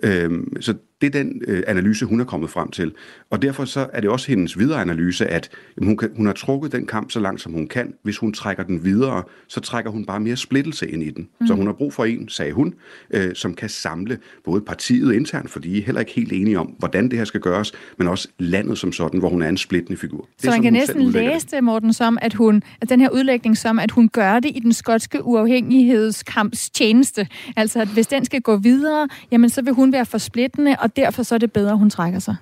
Øh, 0.03 0.31
så 0.59 0.73
det 1.01 1.15
er 1.15 1.23
den 1.23 1.41
øh, 1.47 1.63
analyse, 1.67 2.05
hun 2.05 2.19
er 2.19 2.25
kommet 2.25 2.49
frem 2.49 2.71
til. 2.71 2.91
Og 3.29 3.41
derfor 3.41 3.65
så 3.65 3.87
er 3.93 4.01
det 4.01 4.09
også 4.09 4.27
hendes 4.27 4.59
videre 4.59 4.81
analyse, 4.81 5.27
at 5.27 5.49
jamen, 5.77 5.87
hun, 5.87 5.97
kan, 5.97 6.09
hun 6.17 6.25
har 6.25 6.33
trukket 6.33 6.71
den 6.71 6.85
kamp 6.85 7.11
så 7.11 7.19
langt, 7.19 7.41
som 7.41 7.53
hun 7.53 7.67
kan. 7.67 7.93
Hvis 8.03 8.17
hun 8.17 8.33
trækker 8.33 8.63
den 8.63 8.83
videre, 8.83 9.23
så 9.47 9.59
trækker 9.59 9.91
hun 9.91 10.05
bare 10.05 10.19
mere 10.19 10.35
splittelse 10.35 10.89
ind 10.89 11.03
i 11.03 11.09
den. 11.09 11.27
Mm. 11.41 11.47
Så 11.47 11.53
hun 11.53 11.65
har 11.65 11.73
brug 11.73 11.93
for 11.93 12.05
en, 12.05 12.29
sagde 12.29 12.51
hun, 12.51 12.73
øh, 13.13 13.35
som 13.35 13.53
kan 13.53 13.69
samle 13.69 14.17
både 14.45 14.61
partiet 14.61 15.13
internt, 15.13 15.49
for 15.49 15.59
de 15.59 15.77
er 15.77 15.83
heller 15.83 15.99
ikke 15.99 16.11
helt 16.11 16.33
enige 16.33 16.59
om, 16.59 16.67
hvordan 16.79 17.09
det 17.09 17.17
her 17.17 17.25
skal 17.25 17.41
gøres, 17.41 17.73
men 17.97 18.07
også 18.07 18.27
landet 18.39 18.77
som 18.77 18.91
sådan, 18.91 19.19
hvor 19.19 19.29
hun 19.29 19.41
er 19.41 19.49
en 19.49 19.57
splittende 19.57 19.99
figur. 19.99 20.27
Så 20.37 20.41
det 20.41 20.51
man 20.51 20.61
kan 20.61 20.73
næsten 20.73 21.11
læse 21.11 21.47
det, 21.47 21.63
Morten, 21.63 21.93
som 21.93 22.17
at 22.21 22.33
hun, 22.33 22.63
at 22.81 22.89
den 22.89 22.99
her 22.99 23.09
udlægning 23.09 23.57
som, 23.57 23.79
at 23.79 23.91
hun 23.91 24.09
gør 24.09 24.39
det 24.39 24.51
i 24.55 24.59
den 24.59 24.73
skotske 24.73 25.23
uafhængighedskamps 25.23 26.69
tjeneste. 26.69 27.27
Altså, 27.55 27.81
at 27.81 27.87
hvis 27.87 28.07
den 28.07 28.25
skal 28.25 28.41
gå 28.41 28.57
videre, 28.57 29.07
jamen 29.31 29.49
så 29.49 29.61
vil 29.61 29.73
hun 29.73 29.93
være 29.93 30.05
for 30.05 30.17
splittende, 30.17 30.75
og 30.79 30.88
derfor 30.95 31.23
så 31.23 31.35
er 31.35 31.39
det 31.39 31.51
bedre, 31.51 31.71
at 31.71 31.77
hun 31.77 31.89
trækker 31.89 32.19
sig. 32.19 32.35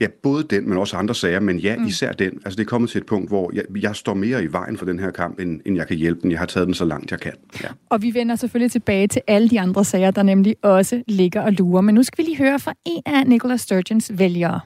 Ja, 0.00 0.06
både 0.22 0.44
den, 0.50 0.68
men 0.68 0.78
også 0.78 0.96
andre 0.96 1.14
sager, 1.14 1.40
men 1.40 1.58
ja, 1.58 1.76
mm. 1.76 1.86
især 1.86 2.12
den. 2.12 2.32
Altså 2.44 2.56
det 2.56 2.60
er 2.60 2.68
kommet 2.68 2.90
til 2.90 2.98
et 2.98 3.06
punkt, 3.06 3.28
hvor 3.28 3.50
jeg, 3.54 3.62
jeg 3.82 3.96
står 3.96 4.14
mere 4.14 4.44
i 4.44 4.52
vejen 4.52 4.76
for 4.76 4.86
den 4.86 4.98
her 4.98 5.10
kamp, 5.10 5.40
end, 5.40 5.60
end 5.66 5.76
jeg 5.76 5.88
kan 5.88 5.96
hjælpe 5.96 6.20
den. 6.22 6.30
Jeg 6.30 6.38
har 6.38 6.46
taget 6.46 6.66
den 6.66 6.74
så 6.74 6.84
langt, 6.84 7.10
jeg 7.10 7.20
kan. 7.20 7.32
Ja. 7.62 7.68
Og 7.90 8.02
vi 8.02 8.14
vender 8.14 8.36
selvfølgelig 8.36 8.72
tilbage 8.72 9.06
til 9.06 9.22
alle 9.26 9.48
de 9.48 9.60
andre 9.60 9.84
sager, 9.84 10.10
der 10.10 10.22
nemlig 10.22 10.56
også 10.62 11.02
ligger 11.08 11.40
og 11.40 11.52
lurer. 11.52 11.80
Men 11.80 11.94
nu 11.94 12.02
skal 12.02 12.24
vi 12.24 12.30
lige 12.30 12.38
høre 12.38 12.58
fra 12.58 12.72
en 12.84 13.02
af 13.06 13.26
Nicola 13.26 13.56
Sturgeons 13.56 14.10
vælgere. 14.14 14.60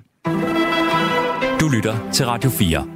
Du 1.60 1.68
lytter 1.68 2.10
til 2.12 2.26
Radio 2.26 2.50
4. 2.50 2.86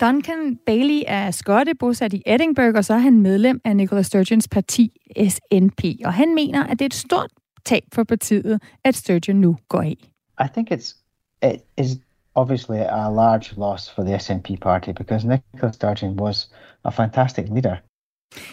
Duncan 0.00 0.58
Bailey 0.66 1.02
er 1.06 1.30
skotte, 1.30 1.74
bosat 1.74 2.12
i 2.12 2.22
Edinburgh, 2.26 2.76
og 2.76 2.84
så 2.84 2.94
er 2.94 2.98
han 2.98 3.20
medlem 3.20 3.60
af 3.64 3.76
Nicola 3.76 4.02
Sturgeons 4.02 4.48
parti 4.48 4.90
SNP. 5.28 5.84
Og 6.04 6.12
han 6.12 6.34
mener, 6.34 6.64
at 6.64 6.70
det 6.70 6.80
er 6.80 6.86
et 6.86 6.94
stort 6.94 7.30
tab 7.64 7.82
for 7.92 8.04
partiet, 8.04 8.62
at 8.84 8.94
Sturgeon 8.94 9.36
nu 9.36 9.56
går 9.68 9.80
af? 9.80 9.96
I 10.44 10.48
think 10.54 10.70
it's 10.70 10.96
it 11.42 11.62
is 11.76 11.98
obviously 12.34 12.78
a 12.78 13.08
large 13.10 13.56
loss 13.56 13.90
for 13.90 14.02
the 14.02 14.18
SNP 14.18 14.60
party 14.60 14.92
because 14.92 15.26
Nicola 15.26 15.72
Sturgeon 15.72 16.16
was 16.16 16.50
a 16.84 16.90
fantastic 16.90 17.48
leader. 17.48 17.76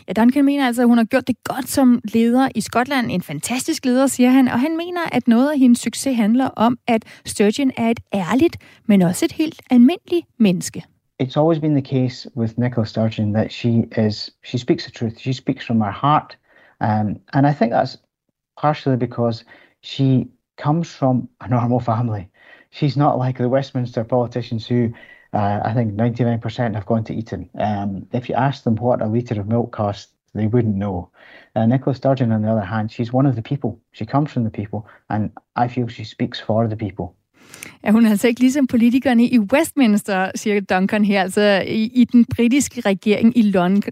Ja, 0.07 0.13
Duncan 0.13 0.45
mener 0.45 0.67
altså, 0.67 0.81
at 0.81 0.87
hun 0.87 0.97
har 0.97 1.05
gjort 1.05 1.27
det 1.27 1.43
godt 1.43 1.69
som 1.69 2.01
leder 2.13 2.49
i 2.55 2.61
Skotland. 2.61 3.11
En 3.11 3.21
fantastisk 3.21 3.85
leder, 3.85 4.07
siger 4.07 4.29
han. 4.29 4.47
Og 4.47 4.59
han 4.59 4.77
mener, 4.77 5.01
at 5.11 5.27
noget 5.27 5.51
af 5.51 5.59
hendes 5.59 5.79
succes 5.79 6.15
handler 6.15 6.47
om, 6.47 6.77
at 6.87 7.03
Sturgeon 7.25 7.71
er 7.77 7.89
et 7.89 7.99
ærligt, 8.13 8.57
men 8.85 9.01
også 9.01 9.25
et 9.25 9.31
helt 9.31 9.61
almindeligt 9.71 10.25
menneske. 10.39 10.83
It's 11.23 11.37
always 11.37 11.59
been 11.59 11.83
the 11.83 11.99
case 11.99 12.29
with 12.35 12.53
Nicola 12.57 12.85
Sturgeon 12.85 13.33
that 13.33 13.51
she 13.51 13.69
is 14.07 14.29
she 14.43 14.57
speaks 14.57 14.83
the 14.83 14.91
truth. 14.91 15.17
She 15.17 15.33
speaks 15.33 15.65
from 15.65 15.81
her 15.81 15.91
heart, 15.91 16.37
um, 16.81 17.07
and 17.33 17.47
I 17.47 17.53
think 17.53 17.73
that's 17.73 17.97
partially 18.59 18.97
because 18.97 19.45
she 19.81 20.27
comes 20.57 20.91
from 20.91 21.29
a 21.39 21.47
normal 21.47 21.79
family. 21.79 22.29
She's 22.71 22.97
not 22.97 23.17
like 23.17 23.37
the 23.37 23.47
Westminster 23.47 24.03
politicians 24.03 24.67
who 24.67 24.93
uh, 25.31 25.61
I 25.63 25.73
think 25.73 25.93
99% 25.93 26.75
have 26.75 26.85
gone 26.85 27.03
to 27.05 27.13
Eton. 27.13 27.49
Um, 27.57 28.07
if 28.11 28.27
you 28.27 28.35
ask 28.35 28.63
them 28.63 28.75
what 28.75 29.01
a 29.01 29.05
litre 29.05 29.39
of 29.39 29.47
milk 29.47 29.71
costs, 29.71 30.13
they 30.33 30.47
wouldn't 30.47 30.75
know. 30.75 31.09
Uh, 31.55 31.65
Nicola 31.67 31.95
Sturgeon, 31.95 32.31
on 32.33 32.41
the 32.41 32.51
other 32.51 32.65
hand, 32.73 32.91
she's 32.91 33.13
one 33.13 33.25
of 33.25 33.35
the 33.35 33.41
people. 33.41 33.79
She 33.93 34.05
comes 34.05 34.31
from 34.31 34.43
the 34.43 34.51
people, 34.51 34.87
and 35.09 35.31
I 35.55 35.67
feel 35.67 35.87
she 35.87 36.03
speaks 36.03 36.39
for 36.39 36.67
the 36.67 36.75
people. 36.75 37.15
Ja, 37.83 37.91
hun 37.91 38.05
er 38.05 38.09
altså 38.09 38.27
ikke 38.27 38.39
ligesom 38.39 38.67
politikerne 38.67 39.25
i 39.25 39.39
Westminster, 39.39 40.31
siger 40.35 40.61
Duncan 40.61 41.05
her, 41.05 41.21
altså 41.21 41.63
i, 41.67 41.83
i 41.83 42.03
den 42.03 42.25
britiske 42.35 42.81
regering 42.81 43.37
i 43.37 43.41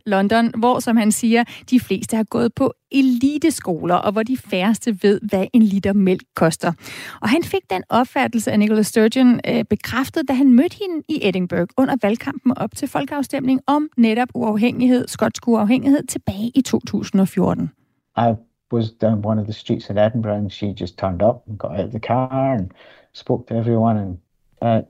London, 0.05 0.51
hvor, 0.57 0.79
som 0.79 0.97
han 0.97 1.11
siger, 1.11 1.43
de 1.71 1.79
fleste 1.79 2.15
har 2.15 2.23
gået 2.23 2.53
på 2.53 2.73
eliteskoler, 2.91 3.95
og 3.95 4.11
hvor 4.11 4.23
de 4.23 4.37
færreste 4.37 4.97
ved, 5.03 5.19
hvad 5.29 5.45
en 5.53 5.63
liter 5.63 5.93
mælk 5.93 6.23
koster. 6.35 6.73
Og 7.21 7.29
han 7.29 7.43
fik 7.43 7.61
den 7.69 7.83
opfattelse 7.89 8.51
af 8.51 8.59
Nicola 8.59 8.81
Sturgeon 8.81 9.39
øh, 9.47 9.63
bekræftet, 9.63 10.23
da 10.27 10.33
han 10.33 10.53
mødte 10.53 10.77
hende 10.81 11.03
i 11.09 11.19
Edinburgh 11.27 11.67
under 11.77 11.95
valgkampen 12.01 12.57
op 12.57 12.69
til 12.75 12.87
folkeafstemning 12.87 13.61
om 13.67 13.89
netop 13.97 14.29
uafhængighed, 14.35 15.07
skotsk 15.07 15.47
uafhængighed, 15.47 16.03
tilbage 16.07 16.51
i 16.55 16.61
2014. 16.61 17.71
I 18.17 18.33
was 18.71 18.91
down 18.91 19.25
one 19.25 19.41
of 19.41 19.45
the 19.45 19.53
streets 19.53 19.89
in 19.89 19.97
Edinburgh 19.97 20.37
and 20.37 20.51
she 20.51 20.73
just 20.81 20.97
turned 20.97 21.21
up 21.21 21.47
and 21.47 21.57
got 21.57 21.71
out 21.71 21.85
of 21.85 21.91
the 21.91 21.99
car 21.99 22.53
and 22.53 22.71
spoke 23.17 23.47
to 23.47 23.55
everyone 23.55 23.97
and 23.97 24.17
uh, 24.61 24.81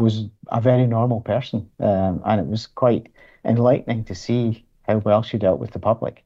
was 0.00 0.14
a 0.48 0.60
very 0.60 0.86
normal 0.86 1.20
person. 1.20 1.68
Um, 1.78 2.20
and 2.24 2.40
it 2.40 2.46
was 2.46 2.66
quite 2.66 3.08
enlightening 3.44 4.04
to 4.04 4.14
see 4.14 4.64
how 4.88 4.98
well 4.98 5.22
she 5.22 5.38
dealt 5.38 5.60
with 5.60 5.72
the 5.72 5.80
public 5.80 6.24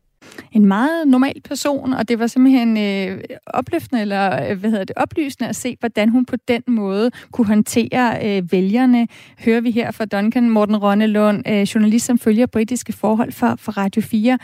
en 0.53 0.67
meget 0.67 1.09
normal 1.09 1.41
person, 1.45 1.93
og 1.93 2.09
det 2.09 2.19
var 2.19 2.27
simpelthen 2.27 2.77
øh, 2.77 3.25
opløftende, 3.47 4.03
eller 4.03 4.51
øh, 4.51 4.59
hvad 4.59 4.71
hedder 4.71 4.85
det, 4.85 4.97
oplysende 4.97 5.49
at 5.49 5.57
se, 5.57 5.77
hvordan 5.81 6.09
hun 6.09 6.25
på 6.25 6.37
den 6.49 6.63
måde 6.67 7.11
kunne 7.33 7.47
håndtere 7.47 8.19
øh, 8.25 8.53
vælgerne. 8.53 9.09
Hører 9.39 9.61
vi 9.61 9.71
her 9.71 9.91
fra 9.91 10.05
Duncan 10.05 10.51
Morten 10.51 10.77
Rønnelund, 10.77 11.49
øh, 11.49 11.63
journalist, 11.63 12.07
som 12.07 12.19
følger 12.19 12.47
britiske 12.47 12.93
forhold 12.93 13.33
for, 13.33 13.55
for 13.59 13.73
Radio 13.73 14.03
4. 14.03 14.39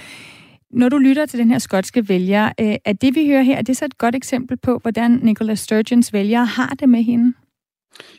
Når 0.72 0.88
du 0.88 0.98
lytter 0.98 1.26
til 1.26 1.38
den 1.38 1.50
her 1.50 1.58
skotske 1.58 2.08
vælger, 2.08 2.46
øh, 2.60 2.76
er 2.84 2.92
det, 2.92 3.14
vi 3.14 3.26
hører 3.26 3.42
her, 3.42 3.56
er 3.56 3.62
det 3.62 3.76
så 3.76 3.84
et 3.84 3.98
godt 3.98 4.14
eksempel 4.14 4.56
på, 4.56 4.78
hvordan 4.78 5.10
Nicola 5.22 5.54
Sturgeons 5.54 6.12
vælgere 6.12 6.46
har 6.46 6.74
det 6.80 6.88
med 6.88 7.02
hende? 7.02 7.32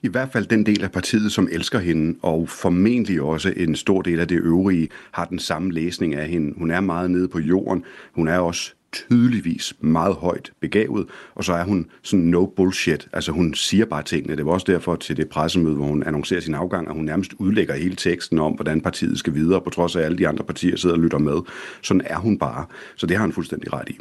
I 0.03 0.07
hvert 0.07 0.31
fald 0.31 0.45
den 0.45 0.65
del 0.65 0.83
af 0.83 0.91
partiet, 0.91 1.31
som 1.31 1.47
elsker 1.51 1.79
hende, 1.79 2.19
og 2.21 2.49
formentlig 2.49 3.21
også 3.21 3.53
en 3.57 3.75
stor 3.75 4.01
del 4.01 4.19
af 4.19 4.27
det 4.27 4.39
øvrige, 4.39 4.89
har 5.11 5.25
den 5.25 5.39
samme 5.39 5.71
læsning 5.71 6.15
af 6.15 6.27
hende. 6.27 6.53
Hun 6.57 6.71
er 6.71 6.81
meget 6.81 7.11
nede 7.11 7.27
på 7.27 7.39
jorden. 7.39 7.83
Hun 8.15 8.27
er 8.27 8.37
også 8.39 8.73
tydeligvis 8.93 9.73
meget 9.79 10.15
højt 10.15 10.51
begavet, 10.61 11.07
og 11.35 11.43
så 11.43 11.53
er 11.53 11.63
hun 11.63 11.85
sådan 12.03 12.25
no 12.25 12.45
bullshit. 12.45 13.07
Altså 13.13 13.31
hun 13.31 13.53
siger 13.53 13.85
bare 13.85 14.03
tingene. 14.03 14.35
Det 14.35 14.45
var 14.45 14.51
også 14.51 14.71
derfor 14.71 14.95
til 14.95 15.17
det 15.17 15.29
pressemøde, 15.29 15.75
hvor 15.75 15.85
hun 15.85 16.03
annoncerer 16.03 16.41
sin 16.41 16.53
afgang, 16.53 16.87
at 16.87 16.93
hun 16.93 17.05
nærmest 17.05 17.33
udlægger 17.33 17.75
hele 17.75 17.95
teksten 17.95 18.39
om, 18.39 18.51
hvordan 18.51 18.81
partiet 18.81 19.19
skal 19.19 19.33
videre, 19.33 19.61
på 19.61 19.69
trods 19.69 19.95
af 19.95 19.99
at 19.99 20.05
alle 20.05 20.17
de 20.17 20.27
andre 20.27 20.43
partier 20.43 20.77
sidder 20.77 20.95
og 20.95 21.01
lytter 21.01 21.17
med. 21.17 21.37
Sådan 21.81 22.01
er 22.05 22.17
hun 22.17 22.39
bare. 22.39 22.65
Så 22.95 23.07
det 23.07 23.17
har 23.17 23.23
hun 23.23 23.33
fuldstændig 23.33 23.73
ret 23.73 23.89
i. 23.89 23.97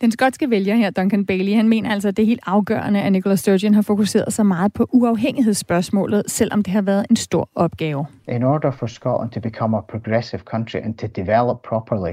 Den 0.00 0.10
skotske 0.10 0.50
vælger 0.50 0.74
her, 0.74 0.90
Duncan 0.90 1.26
Bailey, 1.26 1.54
han 1.54 1.68
mener 1.68 1.90
altså, 1.90 2.08
at 2.08 2.16
det 2.16 2.22
er 2.22 2.26
helt 2.26 2.40
afgørende, 2.46 3.02
at 3.02 3.12
Nicola 3.12 3.36
Sturgeon 3.36 3.74
har 3.74 3.82
fokuseret 3.82 4.32
så 4.32 4.42
meget 4.42 4.72
på 4.72 4.88
uafhængighedsspørgsmålet, 4.92 6.22
selvom 6.26 6.62
det 6.62 6.72
har 6.72 6.82
været 6.82 7.06
en 7.10 7.16
stor 7.16 7.50
opgave. 7.54 8.06
In 8.28 8.42
order 8.42 8.70
for 8.70 8.86
Scotland 8.86 9.30
to 9.30 9.40
become 9.40 9.76
a 9.76 9.80
progressive 9.80 10.40
country 10.40 10.78
and 10.78 10.94
to 10.94 11.06
develop 11.06 11.62
properly 11.62 12.12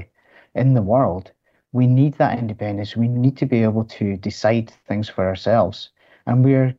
in 0.60 0.74
the 0.74 0.84
world, 0.84 1.24
we 1.72 1.86
need 1.86 2.14
that 2.14 2.38
independence. 2.38 2.96
We 2.96 3.08
need 3.08 3.36
to 3.38 3.46
be 3.46 3.62
able 3.62 3.84
to 3.84 4.16
decide 4.16 4.72
things 4.86 5.08
for 5.08 5.26
ourselves. 5.26 5.90
And 6.26 6.44
we're 6.44 6.74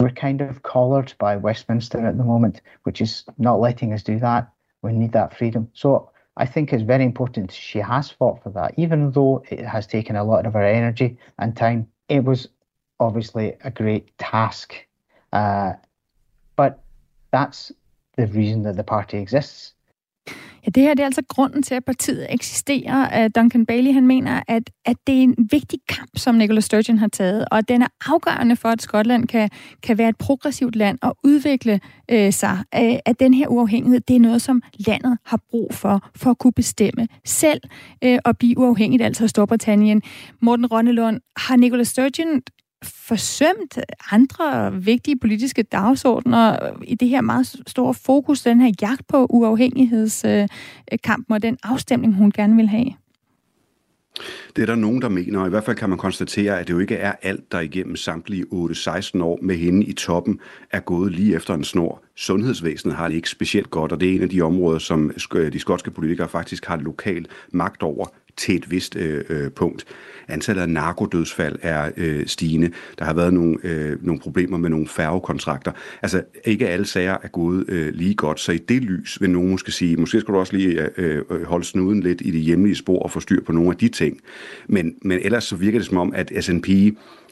we're 0.00 0.10
kind 0.10 0.40
of 0.40 0.62
collared 0.64 1.14
by 1.18 1.36
Westminster 1.36 2.04
at 2.04 2.18
the 2.18 2.24
moment, 2.24 2.60
which 2.82 3.00
is 3.00 3.24
not 3.38 3.60
letting 3.60 3.92
us 3.92 4.02
do 4.02 4.18
that. 4.18 4.50
We 4.82 4.92
need 4.92 5.12
that 5.12 5.36
freedom. 5.36 5.68
So 5.74 6.10
I 6.36 6.44
think 6.44 6.72
it's 6.72 6.82
very 6.82 7.04
important 7.04 7.52
she 7.52 7.78
has 7.78 8.10
fought 8.10 8.42
for 8.42 8.50
that, 8.50 8.74
even 8.76 9.12
though 9.12 9.44
it 9.48 9.64
has 9.64 9.86
taken 9.86 10.16
a 10.16 10.24
lot 10.24 10.44
of 10.44 10.54
her 10.54 10.64
energy 10.64 11.18
and 11.38 11.56
time. 11.56 11.86
It 12.08 12.24
was 12.24 12.48
obviously 12.98 13.56
a 13.62 13.70
great 13.70 14.16
task, 14.18 14.74
uh, 15.32 15.74
but 16.56 16.82
that's 17.30 17.70
the 18.16 18.26
reason 18.26 18.62
that 18.62 18.76
the 18.76 18.84
party 18.84 19.18
exists. 19.18 19.74
Ja, 20.66 20.70
det 20.70 20.82
her 20.82 20.94
det 20.94 21.00
er 21.00 21.06
altså 21.06 21.22
grunden 21.28 21.62
til, 21.62 21.74
at 21.74 21.84
partiet 21.84 22.26
eksisterer. 22.30 23.24
Øh, 23.24 23.30
Duncan 23.36 23.66
Bailey 23.66 23.92
han 23.92 24.06
mener, 24.06 24.42
at, 24.48 24.70
at 24.84 24.96
det 25.06 25.18
er 25.18 25.22
en 25.22 25.48
vigtig 25.50 25.78
kamp, 25.88 26.10
som 26.16 26.34
Nicola 26.34 26.60
Sturgeon 26.60 26.98
har 26.98 27.08
taget, 27.08 27.44
og 27.50 27.58
at 27.58 27.68
den 27.68 27.82
er 27.82 27.86
afgørende 28.06 28.56
for, 28.56 28.68
at 28.68 28.82
Skotland 28.82 29.28
kan, 29.28 29.50
kan 29.82 29.98
være 29.98 30.08
et 30.08 30.16
progressivt 30.16 30.76
land 30.76 30.98
og 31.02 31.16
udvikle 31.24 31.80
øh, 32.10 32.32
sig. 32.32 32.58
Øh, 32.74 32.98
at 33.06 33.20
den 33.20 33.34
her 33.34 33.48
uafhængighed, 33.48 34.00
det 34.00 34.16
er 34.16 34.20
noget, 34.20 34.42
som 34.42 34.62
landet 34.86 35.18
har 35.26 35.40
brug 35.50 35.74
for, 35.74 36.10
for 36.16 36.30
at 36.30 36.38
kunne 36.38 36.52
bestemme 36.52 37.08
selv 37.24 37.60
øh, 38.04 38.18
og 38.24 38.38
blive 38.38 38.58
uafhængigt, 38.58 39.02
altså 39.02 39.28
Storbritannien. 39.28 40.02
Morten 40.40 40.66
Rønnelund, 40.66 41.20
har 41.36 41.56
Nicola 41.56 41.84
Sturgeon 41.84 42.42
forsømt 42.82 43.78
andre 44.10 44.74
vigtige 44.74 45.18
politiske 45.18 45.62
dagsordner 45.62 46.70
i 46.82 46.94
det 46.94 47.08
her 47.08 47.20
meget 47.20 47.56
store 47.66 47.94
fokus, 47.94 48.42
den 48.42 48.60
her 48.60 48.72
jagt 48.82 49.06
på 49.08 49.26
uafhængighedskampen 49.30 51.34
og 51.34 51.42
den 51.42 51.58
afstemning, 51.62 52.14
hun 52.14 52.30
gerne 52.30 52.56
vil 52.56 52.68
have? 52.68 52.92
Det 54.56 54.62
er 54.62 54.66
der 54.66 54.74
nogen, 54.74 55.02
der 55.02 55.08
mener, 55.08 55.40
og 55.40 55.46
i 55.46 55.50
hvert 55.50 55.64
fald 55.64 55.76
kan 55.76 55.88
man 55.88 55.98
konstatere, 55.98 56.60
at 56.60 56.68
det 56.68 56.74
jo 56.74 56.78
ikke 56.78 56.96
er 56.96 57.12
alt, 57.22 57.52
der 57.52 57.60
igennem 57.60 57.96
samtlige 57.96 58.44
8-16 58.44 59.22
år 59.22 59.38
med 59.42 59.56
hende 59.56 59.86
i 59.86 59.92
toppen 59.92 60.40
er 60.70 60.80
gået 60.80 61.12
lige 61.12 61.36
efter 61.36 61.54
en 61.54 61.64
snor. 61.64 62.02
Sundhedsvæsenet 62.16 62.96
har 62.96 63.08
det 63.08 63.14
ikke 63.14 63.30
specielt 63.30 63.70
godt, 63.70 63.92
og 63.92 64.00
det 64.00 64.10
er 64.10 64.14
en 64.14 64.22
af 64.22 64.28
de 64.28 64.42
områder, 64.42 64.78
som 64.78 65.12
de 65.32 65.58
skotske 65.58 65.90
politikere 65.90 66.28
faktisk 66.28 66.66
har 66.66 66.76
lokal 66.76 67.26
magt 67.52 67.82
over 67.82 68.06
til 68.36 68.56
et 68.56 68.70
vist 68.70 68.96
øh, 68.96 69.24
øh, 69.28 69.50
punkt. 69.50 69.84
Antallet 70.28 70.62
af 70.62 70.68
narkodødsfald 70.68 71.58
er 71.62 71.90
øh, 71.96 72.26
stigende. 72.26 72.70
Der 72.98 73.04
har 73.04 73.14
været 73.14 73.34
nogle, 73.34 73.56
øh, 73.64 74.04
nogle 74.04 74.20
problemer 74.20 74.58
med 74.58 74.70
nogle 74.70 74.88
færgekontrakter. 74.88 75.72
Altså, 76.02 76.22
ikke 76.44 76.68
alle 76.68 76.86
sager 76.86 77.16
er 77.22 77.28
gået 77.28 77.64
øh, 77.68 77.94
lige 77.94 78.14
godt, 78.14 78.40
så 78.40 78.52
i 78.52 78.58
det 78.58 78.82
lys 78.82 79.18
vil 79.20 79.30
nogen 79.30 79.50
måske 79.50 79.72
sige, 79.72 79.96
måske 79.96 80.20
skal 80.20 80.34
du 80.34 80.38
også 80.38 80.56
lige 80.56 80.88
øh, 80.96 81.22
øh 81.30 81.44
holde 81.44 81.64
snuden 81.64 82.00
lidt 82.00 82.20
i 82.24 82.30
det 82.30 82.40
hjemlige 82.40 82.76
spor 82.76 82.98
og 82.98 83.10
få 83.10 83.20
styr 83.20 83.42
på 83.44 83.52
nogle 83.52 83.70
af 83.70 83.76
de 83.76 83.88
ting. 83.88 84.20
Men, 84.68 84.94
men 85.02 85.18
ellers 85.22 85.44
så 85.44 85.56
virker 85.56 85.78
det 85.78 85.86
som 85.86 85.96
om, 85.96 86.12
at 86.14 86.32
SNP, 86.40 86.68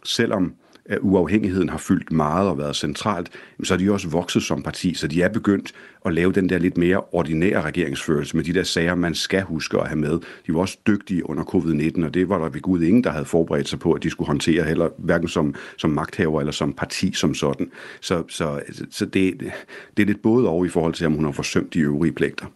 selvom 0.05 0.55
at 0.91 0.99
uafhængigheden 1.01 1.69
har 1.69 1.79
fyldt 1.79 2.13
meget 2.13 2.49
og 2.49 2.59
været 2.59 2.77
centralt, 2.77 3.31
så 3.63 3.75
er 3.75 3.79
de 3.79 3.93
også 3.93 4.09
vokset 4.09 4.43
som 4.43 4.63
parti, 4.63 4.95
så 4.95 5.07
de 5.07 5.23
er 5.23 5.29
begyndt 5.29 5.73
at 6.05 6.15
lave 6.15 6.33
den 6.33 6.49
der 6.49 6.59
lidt 6.59 6.77
mere 6.77 7.01
ordinære 7.13 7.63
regeringsførelse 7.63 8.37
med 8.37 8.45
de 8.45 8.55
der 8.55 8.63
sager, 8.63 8.95
man 8.95 9.15
skal 9.15 9.43
huske 9.43 9.79
at 9.79 9.89
have 9.89 9.99
med. 9.99 10.19
De 10.47 10.55
var 10.55 10.61
også 10.61 10.79
dygtige 10.87 11.31
under 11.31 11.45
covid-19, 11.45 12.05
og 12.05 12.15
det 12.15 12.29
var 12.29 12.39
der 12.39 12.49
ved 12.49 12.61
Gud 12.61 12.83
ingen, 12.83 13.05
der 13.05 13.11
havde 13.11 13.25
forberedt 13.25 13.69
sig 13.69 13.79
på, 13.79 13.93
at 13.93 14.03
de 14.03 14.11
skulle 14.11 14.29
håndtere 14.29 14.65
heller, 14.65 14.89
hverken 14.99 15.29
som, 15.29 15.55
som 15.79 15.91
magthaver 15.91 16.41
eller 16.41 16.53
som 16.53 16.73
parti 16.73 17.13
som 17.13 17.35
sådan. 17.35 17.71
Så, 18.01 18.25
så, 18.29 18.49
altså, 18.49 18.87
så 18.91 19.07
det, 19.07 19.41
det 19.97 20.03
er 20.03 20.07
lidt 20.07 20.23
både 20.23 20.49
over 20.49 20.65
i 20.65 20.69
forhold 20.69 20.95
til, 20.95 21.07
om 21.07 21.13
hun 21.13 21.25
har 21.25 21.33
forsømt 21.33 21.75
de 21.75 21.81
øvrige 21.81 22.13
pligter. 22.13 22.47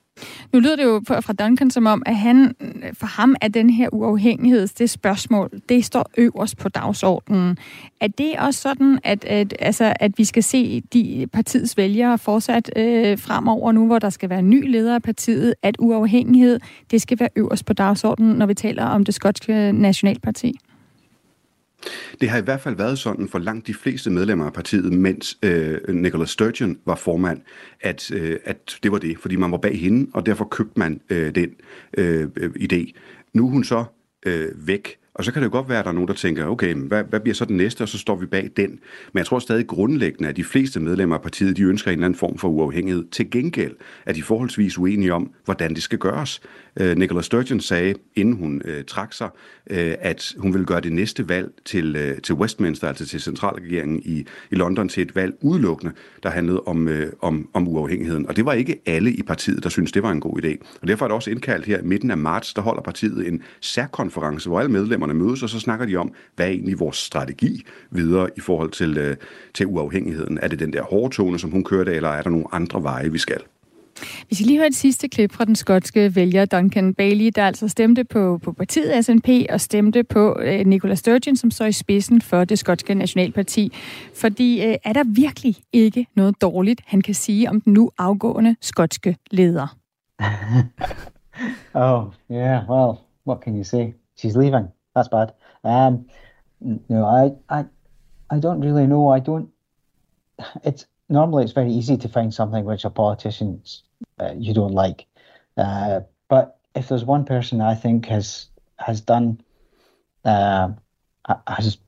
Nu 0.52 0.60
lyder 0.60 0.76
det 0.76 0.84
jo 0.84 1.02
fra 1.06 1.32
Duncan 1.32 1.70
som 1.70 1.86
om, 1.86 2.02
at 2.06 2.16
han, 2.16 2.54
for 2.92 3.06
ham 3.06 3.36
er 3.40 3.48
den 3.48 3.70
her 3.70 3.88
uafhængighed, 3.92 4.68
det 4.78 4.90
spørgsmål, 4.90 5.50
det 5.68 5.84
står 5.84 6.10
øverst 6.16 6.56
på 6.56 6.68
dagsordenen. 6.68 7.58
Er 8.00 8.06
det 8.06 8.34
også 8.38 8.60
sådan, 8.60 8.98
at, 9.04 9.24
at, 9.24 9.54
altså, 9.58 9.92
at 10.00 10.12
vi 10.16 10.24
skal 10.24 10.42
se 10.42 10.80
de 10.80 11.26
partiets 11.32 11.76
vælgere 11.76 12.18
fortsat 12.18 12.70
øh, 12.76 13.18
fremover 13.18 13.72
nu, 13.72 13.86
hvor 13.86 13.98
der 13.98 14.10
skal 14.10 14.30
være 14.30 14.42
ny 14.42 14.70
leder 14.70 14.94
af 14.94 15.02
partiet, 15.02 15.54
at 15.62 15.76
uafhængighed, 15.78 16.60
det 16.90 17.02
skal 17.02 17.20
være 17.20 17.28
øverst 17.36 17.66
på 17.66 17.72
dagsordenen, 17.72 18.36
når 18.36 18.46
vi 18.46 18.54
taler 18.54 18.84
om 18.84 19.04
det 19.04 19.14
skotske 19.14 19.72
nationalparti? 19.72 20.58
Det 22.20 22.28
har 22.28 22.38
i 22.38 22.42
hvert 22.42 22.60
fald 22.60 22.76
været 22.76 22.98
sådan 22.98 23.28
for 23.28 23.38
langt 23.38 23.66
de 23.66 23.74
fleste 23.74 24.10
medlemmer 24.10 24.46
af 24.46 24.52
partiet, 24.52 24.92
mens 24.92 25.38
øh, 25.42 25.78
Nicola 25.88 26.24
Sturgeon 26.24 26.76
var 26.86 26.94
formand, 26.94 27.40
at, 27.80 28.10
øh, 28.10 28.38
at 28.44 28.78
det 28.82 28.92
var 28.92 28.98
det, 28.98 29.18
fordi 29.18 29.36
man 29.36 29.50
var 29.50 29.58
bag 29.58 29.80
hende, 29.80 30.10
og 30.14 30.26
derfor 30.26 30.44
købte 30.44 30.78
man 30.78 31.00
øh, 31.10 31.34
den 31.34 31.50
øh, 31.98 32.28
øh 32.36 32.50
idé. 32.50 32.92
Nu 33.34 33.46
er 33.46 33.50
hun 33.50 33.64
så 33.64 33.84
øh, 34.26 34.48
væk, 34.66 34.98
og 35.14 35.24
så 35.24 35.32
kan 35.32 35.42
det 35.42 35.46
jo 35.48 35.52
godt 35.52 35.68
være, 35.68 35.78
at 35.78 35.84
der 35.84 35.90
er 35.90 35.94
nogen, 35.94 36.08
der 36.08 36.14
tænker, 36.14 36.46
okay, 36.46 36.74
hvad, 36.74 37.04
hvad 37.04 37.20
bliver 37.20 37.34
så 37.34 37.44
den 37.44 37.56
næste, 37.56 37.82
og 37.82 37.88
så 37.88 37.98
står 37.98 38.16
vi 38.16 38.26
bag 38.26 38.50
den. 38.56 38.70
Men 39.12 39.18
jeg 39.18 39.26
tror 39.26 39.38
stadig 39.38 39.66
grundlæggende, 39.66 40.28
at 40.28 40.36
de 40.36 40.44
fleste 40.44 40.80
medlemmer 40.80 41.16
af 41.16 41.22
partiet, 41.22 41.56
de 41.56 41.62
ønsker 41.62 41.90
en 41.90 41.92
eller 41.92 42.04
anden 42.04 42.18
form 42.18 42.38
for 42.38 42.48
uafhængighed. 42.48 43.04
Til 43.10 43.30
gengæld 43.30 43.74
er 44.06 44.12
de 44.12 44.22
forholdsvis 44.22 44.78
uenige 44.78 45.14
om, 45.14 45.30
hvordan 45.44 45.74
det 45.74 45.82
skal 45.82 45.98
gøres. 45.98 46.40
Øh, 46.80 46.96
Nicola 46.96 47.22
Sturgeon 47.22 47.60
sagde, 47.60 47.94
inden 48.14 48.34
hun 48.36 48.62
øh, 48.64 48.84
trak 48.84 49.12
sig, 49.12 49.28
øh, 49.70 49.94
at 50.00 50.34
hun 50.38 50.52
ville 50.52 50.66
gøre 50.66 50.80
det 50.80 50.92
næste 50.92 51.28
valg 51.28 51.52
til, 51.64 51.96
øh, 51.96 52.20
til 52.20 52.34
Westminster, 52.34 52.88
altså 52.88 53.06
til 53.06 53.20
centralregeringen 53.20 54.02
i, 54.04 54.26
i 54.50 54.54
London, 54.54 54.88
til 54.88 55.02
et 55.02 55.16
valg 55.16 55.34
udelukkende, 55.40 55.92
der 56.22 56.30
handlede 56.30 56.60
om, 56.60 56.88
øh, 56.88 57.12
om, 57.20 57.48
om 57.52 57.68
uafhængigheden. 57.68 58.28
Og 58.28 58.36
det 58.36 58.46
var 58.46 58.52
ikke 58.52 58.80
alle 58.86 59.12
i 59.12 59.22
partiet, 59.22 59.62
der 59.62 59.68
syntes, 59.68 59.92
det 59.92 60.02
var 60.02 60.10
en 60.10 60.20
god 60.20 60.44
idé. 60.44 60.78
Og 60.82 60.88
derfor 60.88 61.04
er 61.04 61.08
det 61.08 61.14
også 61.14 61.30
indkaldt 61.30 61.66
her 61.66 61.78
i 61.78 61.84
midten 61.84 62.10
af 62.10 62.18
marts, 62.18 62.54
der 62.54 62.62
holder 62.62 62.82
partiet 62.82 63.28
en 63.28 63.42
særkonference, 63.60 64.48
hvor 64.48 64.60
alle 64.60 64.72
medlemmer 64.72 65.03
medlemmerne 65.04 65.28
mødes, 65.28 65.42
og 65.42 65.48
så 65.48 65.60
snakker 65.60 65.86
de 65.86 65.96
om, 65.96 66.12
hvad 66.36 66.46
er 66.46 66.50
egentlig 66.50 66.80
vores 66.80 66.96
strategi 66.96 67.64
videre 67.90 68.28
i 68.36 68.40
forhold 68.40 68.70
til, 68.70 68.98
øh, 68.98 69.16
til 69.54 69.66
uafhængigheden. 69.66 70.38
Er 70.42 70.48
det 70.48 70.58
den 70.58 70.72
der 70.72 70.82
hårde 70.82 71.14
tone, 71.14 71.38
som 71.38 71.50
hun 71.50 71.64
kørte, 71.64 71.94
eller 71.94 72.08
er 72.08 72.22
der 72.22 72.30
nogle 72.30 72.46
andre 72.52 72.82
veje, 72.82 73.12
vi 73.12 73.18
skal? 73.18 73.40
Vi 74.28 74.34
skal 74.34 74.46
lige 74.46 74.58
høre 74.58 74.66
et 74.66 74.74
sidste 74.74 75.08
klip 75.08 75.32
fra 75.32 75.44
den 75.44 75.56
skotske 75.56 76.16
vælger 76.16 76.44
Duncan 76.44 76.94
Bailey, 76.94 77.30
der 77.34 77.46
altså 77.46 77.68
stemte 77.68 78.04
på, 78.04 78.38
på 78.42 78.52
partiet 78.52 79.04
SNP 79.04 79.28
og 79.50 79.60
stemte 79.60 80.04
på 80.04 80.36
øh, 80.40 80.66
Nicola 80.66 80.94
Sturgeon, 80.94 81.36
som 81.36 81.50
så 81.50 81.64
i 81.64 81.72
spidsen 81.72 82.20
for 82.20 82.44
det 82.44 82.58
skotske 82.58 82.94
nationalparti. 82.94 83.72
Fordi 84.14 84.66
øh, 84.66 84.74
er 84.84 84.92
der 84.92 85.04
virkelig 85.04 85.56
ikke 85.72 86.06
noget 86.16 86.42
dårligt, 86.42 86.80
han 86.86 87.00
kan 87.00 87.14
sige 87.14 87.50
om 87.50 87.60
den 87.60 87.72
nu 87.72 87.90
afgående 87.98 88.56
skotske 88.60 89.16
leder? 89.30 89.76
oh, 91.84 92.04
yeah, 92.30 92.70
well, 92.70 92.98
what 93.26 93.38
can 93.44 93.56
you 93.56 93.64
say? 93.64 93.94
She's 94.18 94.36
leaving. 94.36 94.73
That's 94.94 95.08
bad. 95.08 95.34
Um, 95.64 96.06
no, 96.60 97.04
I, 97.04 97.32
I, 97.48 97.66
I 98.30 98.38
don't 98.38 98.60
really 98.60 98.86
know. 98.86 99.08
I 99.08 99.20
don't. 99.20 99.50
It's 100.64 100.86
normally 101.08 101.44
it's 101.44 101.52
very 101.52 101.72
easy 101.72 101.96
to 101.98 102.08
find 102.08 102.32
something 102.32 102.64
which 102.64 102.84
a 102.84 102.90
politician 102.90 103.62
uh, 104.18 104.32
you 104.36 104.54
don't 104.54 104.72
like. 104.72 105.06
Uh, 105.56 106.00
but 106.28 106.58
if 106.74 106.88
there's 106.88 107.04
one 107.04 107.24
person 107.24 107.60
I 107.60 107.74
think 107.74 108.06
has 108.06 108.46
has 108.78 109.00
done 109.00 109.40
uh, 110.24 110.70
has 111.46 111.78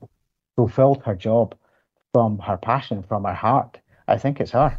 fulfilled 0.57 1.03
her 1.05 1.15
job 1.15 1.57
from 2.13 2.39
her 2.39 2.57
passion, 2.57 3.03
from 3.03 3.25
her 3.25 3.35
heart, 3.35 3.79
I 4.09 4.19
think 4.19 4.41
it's 4.41 4.53
her. 4.53 4.79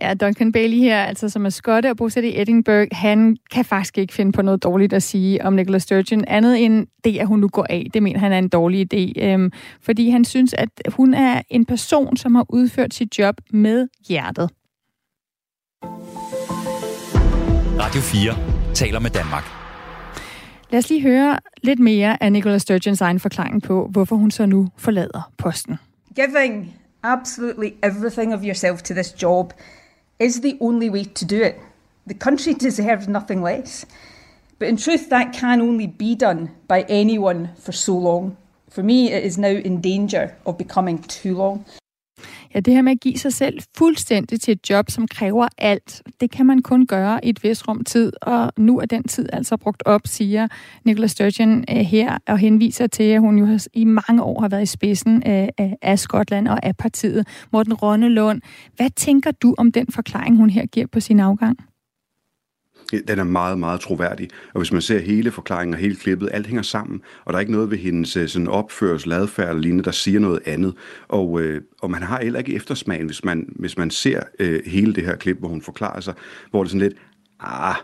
Ja, 0.00 0.14
Duncan 0.14 0.52
Bailey 0.52 0.76
her, 0.76 1.04
altså 1.04 1.28
som 1.28 1.46
er 1.46 1.50
skotte 1.50 1.90
og 1.90 1.96
bosat 1.96 2.24
i 2.24 2.40
Edinburgh, 2.40 2.88
han 2.92 3.36
kan 3.50 3.64
faktisk 3.64 3.98
ikke 3.98 4.14
finde 4.14 4.32
på 4.32 4.42
noget 4.42 4.62
dårligt 4.62 4.92
at 4.92 5.02
sige 5.02 5.44
om 5.44 5.52
Nicola 5.52 5.78
Sturgeon, 5.78 6.24
andet 6.26 6.64
end 6.64 6.86
det, 7.04 7.18
at 7.18 7.26
hun 7.26 7.40
nu 7.40 7.48
går 7.48 7.66
af. 7.70 7.86
Det 7.94 8.02
mener 8.02 8.20
han 8.20 8.32
er 8.32 8.38
en 8.38 8.48
dårlig 8.48 8.94
idé, 8.94 9.24
øhm, 9.24 9.52
fordi 9.80 10.08
han 10.08 10.24
synes, 10.24 10.54
at 10.54 10.68
hun 10.88 11.14
er 11.14 11.42
en 11.50 11.64
person, 11.64 12.16
som 12.16 12.34
har 12.34 12.46
udført 12.48 12.94
sit 12.94 13.18
job 13.18 13.34
med 13.50 13.88
hjertet. 14.08 14.50
Radio 17.80 18.00
4 18.00 18.74
taler 18.74 18.98
med 18.98 19.10
Danmark. 19.10 19.44
Lad 20.70 20.78
os 20.78 20.88
lige 20.88 21.02
høre 21.02 21.38
lidt 21.62 21.78
mere 21.78 22.22
af 22.22 22.32
Nicola 22.32 22.58
Sturgeons 22.58 23.00
egen 23.00 23.20
forklaring 23.20 23.62
på, 23.62 23.88
hvorfor 23.90 24.16
hun 24.16 24.30
så 24.30 24.46
nu 24.46 24.68
forlader 24.76 25.32
posten. 25.38 25.76
Giving 26.14 26.74
absolutely 27.04 27.76
everything 27.82 28.32
of 28.32 28.42
yourself 28.42 28.82
to 28.84 28.94
this 28.94 29.12
job 29.12 29.52
is 30.18 30.40
the 30.40 30.58
only 30.60 30.90
way 30.90 31.04
to 31.04 31.24
do 31.24 31.40
it. 31.40 31.60
The 32.06 32.14
country 32.14 32.54
deserves 32.66 33.06
nothing 33.06 33.42
less. 33.42 33.86
But 34.58 34.68
in 34.68 34.76
truth, 34.76 35.10
that 35.10 35.32
can 35.32 35.60
only 35.60 35.86
be 35.86 36.14
done 36.14 36.50
by 36.66 36.82
anyone 36.82 37.54
for 37.56 37.72
so 37.72 37.96
long. 37.96 38.36
For 38.70 38.82
me, 38.82 39.12
it 39.12 39.22
is 39.22 39.38
now 39.38 39.48
in 39.48 39.80
danger 39.80 40.36
of 40.46 40.58
becoming 40.58 40.98
too 41.02 41.36
long. 41.36 41.64
Ja, 42.54 42.60
det 42.60 42.74
her 42.74 42.82
med 42.82 42.92
at 42.92 43.00
give 43.00 43.18
sig 43.18 43.32
selv 43.32 43.58
fuldstændig 43.76 44.40
til 44.40 44.52
et 44.52 44.70
job, 44.70 44.90
som 44.90 45.08
kræver 45.08 45.48
alt, 45.58 46.02
det 46.20 46.30
kan 46.30 46.46
man 46.46 46.62
kun 46.62 46.86
gøre 46.86 47.24
i 47.24 47.28
et 47.28 47.44
vis 47.44 47.68
rum 47.68 47.84
tid, 47.84 48.12
og 48.22 48.52
nu 48.56 48.78
er 48.78 48.86
den 48.86 49.02
tid 49.02 49.28
altså 49.32 49.56
brugt 49.56 49.82
op, 49.86 50.00
siger 50.04 50.48
Nicola 50.84 51.06
Sturgeon 51.06 51.64
øh, 51.70 51.76
her, 51.76 52.18
og 52.28 52.38
henviser 52.38 52.86
til, 52.86 53.04
at 53.04 53.20
hun 53.20 53.38
jo 53.38 53.58
i 53.72 53.84
mange 53.84 54.22
år 54.22 54.40
har 54.40 54.48
været 54.48 54.62
i 54.62 54.66
spidsen 54.66 55.22
øh, 55.26 55.48
af 55.82 55.98
Skotland 55.98 56.48
og 56.48 56.66
af 56.66 56.76
partiet. 56.76 57.26
Morten 57.52 57.74
Rønnelund, 57.74 58.40
hvad 58.76 58.90
tænker 58.90 59.30
du 59.30 59.54
om 59.58 59.72
den 59.72 59.86
forklaring, 59.92 60.36
hun 60.36 60.50
her 60.50 60.66
giver 60.66 60.86
på 60.86 61.00
sin 61.00 61.20
afgang? 61.20 61.58
Den 63.08 63.18
er 63.18 63.24
meget, 63.24 63.58
meget 63.58 63.80
troværdig. 63.80 64.28
Og 64.54 64.60
hvis 64.60 64.72
man 64.72 64.82
ser 64.82 64.98
hele 64.98 65.30
forklaringen 65.30 65.74
og 65.74 65.80
hele 65.80 65.96
klippet, 65.96 66.28
alt 66.32 66.46
hænger 66.46 66.62
sammen, 66.62 67.02
og 67.24 67.32
der 67.32 67.36
er 67.36 67.40
ikke 67.40 67.52
noget 67.52 67.70
ved 67.70 67.78
hendes 67.78 68.16
øh, 68.16 68.28
sådan 68.28 68.48
opførsel, 68.48 69.12
adfærd 69.12 69.48
eller 69.48 69.62
lignende, 69.62 69.84
der 69.84 69.90
siger 69.90 70.20
noget 70.20 70.40
andet. 70.46 70.74
Og, 71.08 71.40
øh, 71.40 71.60
og 71.82 71.90
man 71.90 72.02
har 72.02 72.22
heller 72.22 72.38
ikke 72.38 72.54
eftersmagen, 72.54 73.06
hvis 73.06 73.24
man, 73.24 73.46
hvis 73.48 73.78
man 73.78 73.90
ser 73.90 74.20
øh, 74.38 74.62
hele 74.66 74.94
det 74.94 75.04
her 75.04 75.16
klip, 75.16 75.38
hvor 75.38 75.48
hun 75.48 75.62
forklarer 75.62 76.00
sig, 76.00 76.14
hvor 76.50 76.62
det 76.62 76.68
er 76.68 76.70
sådan 76.70 76.88
lidt, 76.88 76.98
ah, 77.40 77.74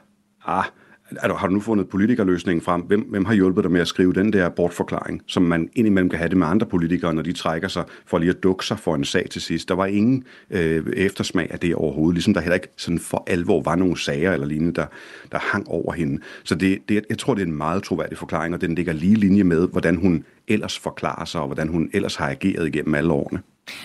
ah, 0.47 0.64
altså, 1.11 1.35
har 1.35 1.47
du 1.47 1.55
nu 1.55 1.61
fundet 1.61 1.88
politikerløsningen 1.88 2.62
frem? 2.62 2.81
Hvem, 2.81 3.00
hvem 3.00 3.25
har 3.25 3.35
hjulpet 3.35 3.64
dig 3.64 3.73
med 3.73 3.81
at 3.81 3.88
skrive 3.88 4.12
den 4.12 4.33
der 4.33 4.49
bortforklaring, 4.49 5.23
som 5.26 5.43
man 5.43 5.69
indimellem 5.75 6.11
kan 6.11 6.19
have 6.19 6.29
det 6.29 6.37
med 6.37 6.47
andre 6.47 6.67
politikere, 6.67 7.14
når 7.14 7.23
de 7.23 7.33
trækker 7.33 7.69
sig 7.69 7.85
for 8.07 8.19
lige 8.19 8.31
at 8.31 8.43
dukke 8.43 8.67
sig 8.67 8.79
for 8.79 8.95
en 8.95 9.05
sag 9.05 9.31
til 9.31 9.43
sidst? 9.43 9.69
Der 9.69 9.75
var 9.75 9.87
ingen 9.87 10.25
øh, 10.50 10.87
eftersmag 10.93 11.49
af 11.50 11.59
det 11.59 11.75
overhovedet, 11.75 12.14
ligesom 12.14 12.35
der 12.35 12.40
heller 12.40 12.55
ikke 12.55 12.69
sådan 12.76 12.99
for 12.99 13.25
alvor 13.26 13.62
var 13.62 13.75
nogle 13.75 13.99
sager 13.99 14.33
eller 14.33 14.47
lignende, 14.47 14.75
der, 14.75 14.87
der 15.33 15.38
hang 15.38 15.69
over 15.69 15.93
hende. 15.93 16.23
Så 16.45 16.55
det, 16.55 16.79
det, 16.88 17.05
jeg 17.09 17.19
tror, 17.19 17.35
det 17.35 17.43
er 17.43 17.47
en 17.47 17.57
meget 17.57 17.83
troværdig 17.83 18.19
forklaring, 18.19 18.55
og 18.55 18.61
den 18.61 18.75
ligger 18.75 18.93
lige 18.93 19.14
linje 19.14 19.45
med, 19.45 19.69
hvordan 19.69 19.97
hun 19.97 20.25
ellers 20.49 20.79
forklarer 20.79 21.25
sig, 21.25 21.40
og 21.40 21.47
hvordan 21.47 21.69
hun 21.69 21.90
ellers 21.93 22.17
har 22.17 22.31
ageret 22.31 22.67
igennem 22.67 22.95
alle 22.95 23.12
årene. 23.12 23.40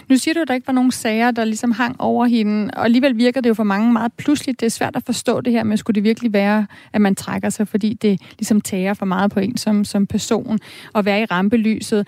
Nu 0.09 0.17
siger 0.17 0.33
du, 0.33 0.41
at 0.41 0.47
der 0.47 0.53
ikke 0.53 0.67
var 0.67 0.73
nogen 0.73 0.91
sager, 0.91 1.31
der 1.31 1.45
ligesom 1.45 1.71
hang 1.71 1.95
over 2.01 2.25
hende, 2.25 2.71
og 2.73 2.85
alligevel 2.85 3.17
virker 3.17 3.41
det 3.41 3.49
jo 3.49 3.53
for 3.53 3.63
mange 3.63 3.93
meget 3.93 4.13
pludseligt. 4.17 4.59
Det 4.59 4.65
er 4.65 4.69
svært 4.69 4.95
at 4.95 5.03
forstå 5.05 5.41
det 5.41 5.53
her, 5.53 5.63
men 5.63 5.77
skulle 5.77 5.95
det 5.95 6.03
virkelig 6.03 6.33
være, 6.33 6.67
at 6.93 7.01
man 7.01 7.15
trækker 7.15 7.49
sig, 7.49 7.67
fordi 7.67 7.93
det 7.93 8.21
ligesom 8.39 8.61
tager 8.61 8.93
for 8.93 9.05
meget 9.05 9.31
på 9.31 9.39
en 9.39 9.57
som, 9.57 9.85
som 9.85 10.07
person, 10.07 10.59
og 10.93 11.05
være 11.05 11.21
i 11.21 11.25
rampelyset. 11.25 12.07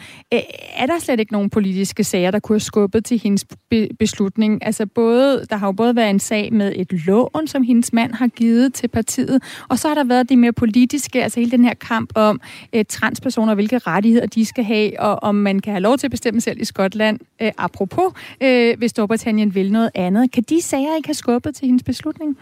Er 0.75 0.85
der 0.85 0.99
slet 0.99 1.19
ikke 1.19 1.31
nogen 1.31 1.49
politiske 1.49 2.03
sager, 2.03 2.31
der 2.31 2.39
kunne 2.39 2.53
have 2.53 2.59
skubbet 2.59 3.05
til 3.05 3.19
hendes 3.23 3.45
be- 3.69 3.89
beslutning? 3.99 4.65
Altså 4.65 4.85
både, 4.85 5.45
der 5.49 5.55
har 5.55 5.67
jo 5.67 5.71
både 5.71 5.95
været 5.95 6.09
en 6.09 6.19
sag 6.19 6.53
med 6.53 6.73
et 6.75 7.05
lån, 7.07 7.47
som 7.47 7.63
hendes 7.63 7.93
mand 7.93 8.13
har 8.13 8.27
givet 8.27 8.73
til 8.73 8.87
partiet, 8.87 9.43
og 9.69 9.79
så 9.79 9.87
har 9.87 9.95
der 9.95 10.03
været 10.03 10.29
det 10.29 10.37
mere 10.37 10.53
politiske, 10.53 11.23
altså 11.23 11.39
hele 11.39 11.51
den 11.51 11.65
her 11.65 11.73
kamp 11.73 12.09
om 12.15 12.41
eh, 12.73 12.85
transpersoner, 12.89 13.55
hvilke 13.55 13.77
rettigheder 13.77 14.25
de 14.27 14.45
skal 14.45 14.63
have, 14.63 14.99
og 14.99 15.23
om 15.23 15.35
man 15.35 15.59
kan 15.59 15.73
have 15.73 15.81
lov 15.81 15.97
til 15.97 16.07
at 16.07 16.11
bestemme 16.11 16.41
selv 16.41 16.61
i 16.61 16.65
Skotland, 16.65 17.19
eh, 17.39 17.51
apropos, 17.67 18.13
øh, 18.41 18.77
hvis 18.77 18.91
Storbritannien 18.91 19.56
vil 19.56 19.71
noget 19.71 19.91
andet. 19.95 20.32
Kan 20.32 20.43
de 20.43 20.62
sager 20.62 20.95
ikke 20.95 21.08
have 21.08 21.13
skubbet 21.23 21.56
til 21.56 21.65
hendes 21.65 21.84
beslutning? 21.84 22.38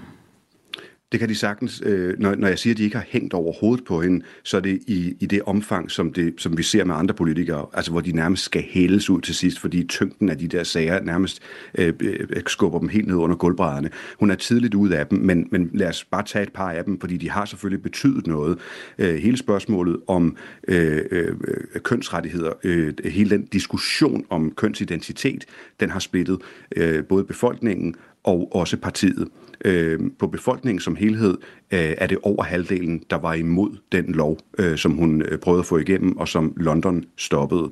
Det 1.11 1.19
kan 1.19 1.29
de 1.29 1.35
sagtens. 1.35 1.81
Øh, 1.85 2.19
når, 2.19 2.35
når 2.35 2.47
jeg 2.47 2.59
siger, 2.59 2.73
at 2.73 2.77
de 2.77 2.83
ikke 2.83 2.95
har 2.95 3.05
hængt 3.09 3.33
over 3.33 3.53
hovedet 3.59 3.85
på 3.85 4.01
hende, 4.01 4.25
så 4.43 4.57
er 4.57 4.61
det 4.61 4.79
i, 4.87 5.15
i 5.19 5.25
det 5.25 5.41
omfang, 5.41 5.91
som, 5.91 6.13
det, 6.13 6.33
som 6.37 6.57
vi 6.57 6.63
ser 6.63 6.83
med 6.83 6.95
andre 6.95 7.13
politikere, 7.13 7.65
altså 7.73 7.91
hvor 7.91 8.01
de 8.01 8.11
nærmest 8.11 8.43
skal 8.43 8.63
hældes 8.69 9.09
ud 9.09 9.21
til 9.21 9.35
sidst, 9.35 9.59
fordi 9.59 9.83
tyngden 9.83 10.29
af 10.29 10.37
de 10.37 10.47
der 10.47 10.63
sager 10.63 11.03
nærmest 11.03 11.41
øh, 11.77 11.93
øh, 11.99 12.27
skubber 12.47 12.79
dem 12.79 12.89
helt 12.89 13.07
ned 13.07 13.15
under 13.15 13.35
gulvbrædderne. 13.35 13.89
Hun 14.19 14.31
er 14.31 14.35
tidligt 14.35 14.75
ud 14.75 14.89
af 14.89 15.07
dem, 15.07 15.19
men, 15.19 15.47
men 15.51 15.69
lad 15.73 15.87
os 15.87 16.03
bare 16.03 16.23
tage 16.23 16.43
et 16.43 16.53
par 16.53 16.71
af 16.71 16.83
dem, 16.83 16.99
fordi 16.99 17.17
de 17.17 17.29
har 17.29 17.45
selvfølgelig 17.45 17.83
betydet 17.83 18.27
noget. 18.27 18.59
Øh, 18.97 19.15
hele 19.15 19.37
spørgsmålet 19.37 19.97
om 20.07 20.37
øh, 20.67 21.01
øh, 21.11 21.35
kønsrettigheder, 21.83 22.51
øh, 22.63 22.93
hele 23.05 23.29
den 23.29 23.45
diskussion 23.45 24.25
om 24.29 24.51
kønsidentitet, 24.51 25.45
den 25.79 25.89
har 25.89 25.99
splittet 25.99 26.41
øh, 26.75 27.03
både 27.03 27.23
befolkningen 27.23 27.95
og 28.23 28.55
også 28.55 28.77
partiet. 28.77 29.27
Øh, 29.65 29.99
på 30.19 30.27
befolkningen 30.27 30.79
som 30.79 30.95
helhed 30.95 31.37
øh, 31.71 31.93
er 31.97 32.07
det 32.07 32.17
over 32.23 32.43
halvdelen, 32.43 33.03
der 33.09 33.15
var 33.15 33.33
imod 33.33 33.77
den 33.91 34.05
lov, 34.05 34.37
øh, 34.59 34.77
som 34.77 34.91
hun 34.91 35.21
øh, 35.21 35.37
prøvede 35.37 35.59
at 35.59 35.65
få 35.65 35.77
igennem, 35.77 36.17
og 36.17 36.27
som 36.27 36.53
London 36.57 37.03
stoppede. 37.17 37.71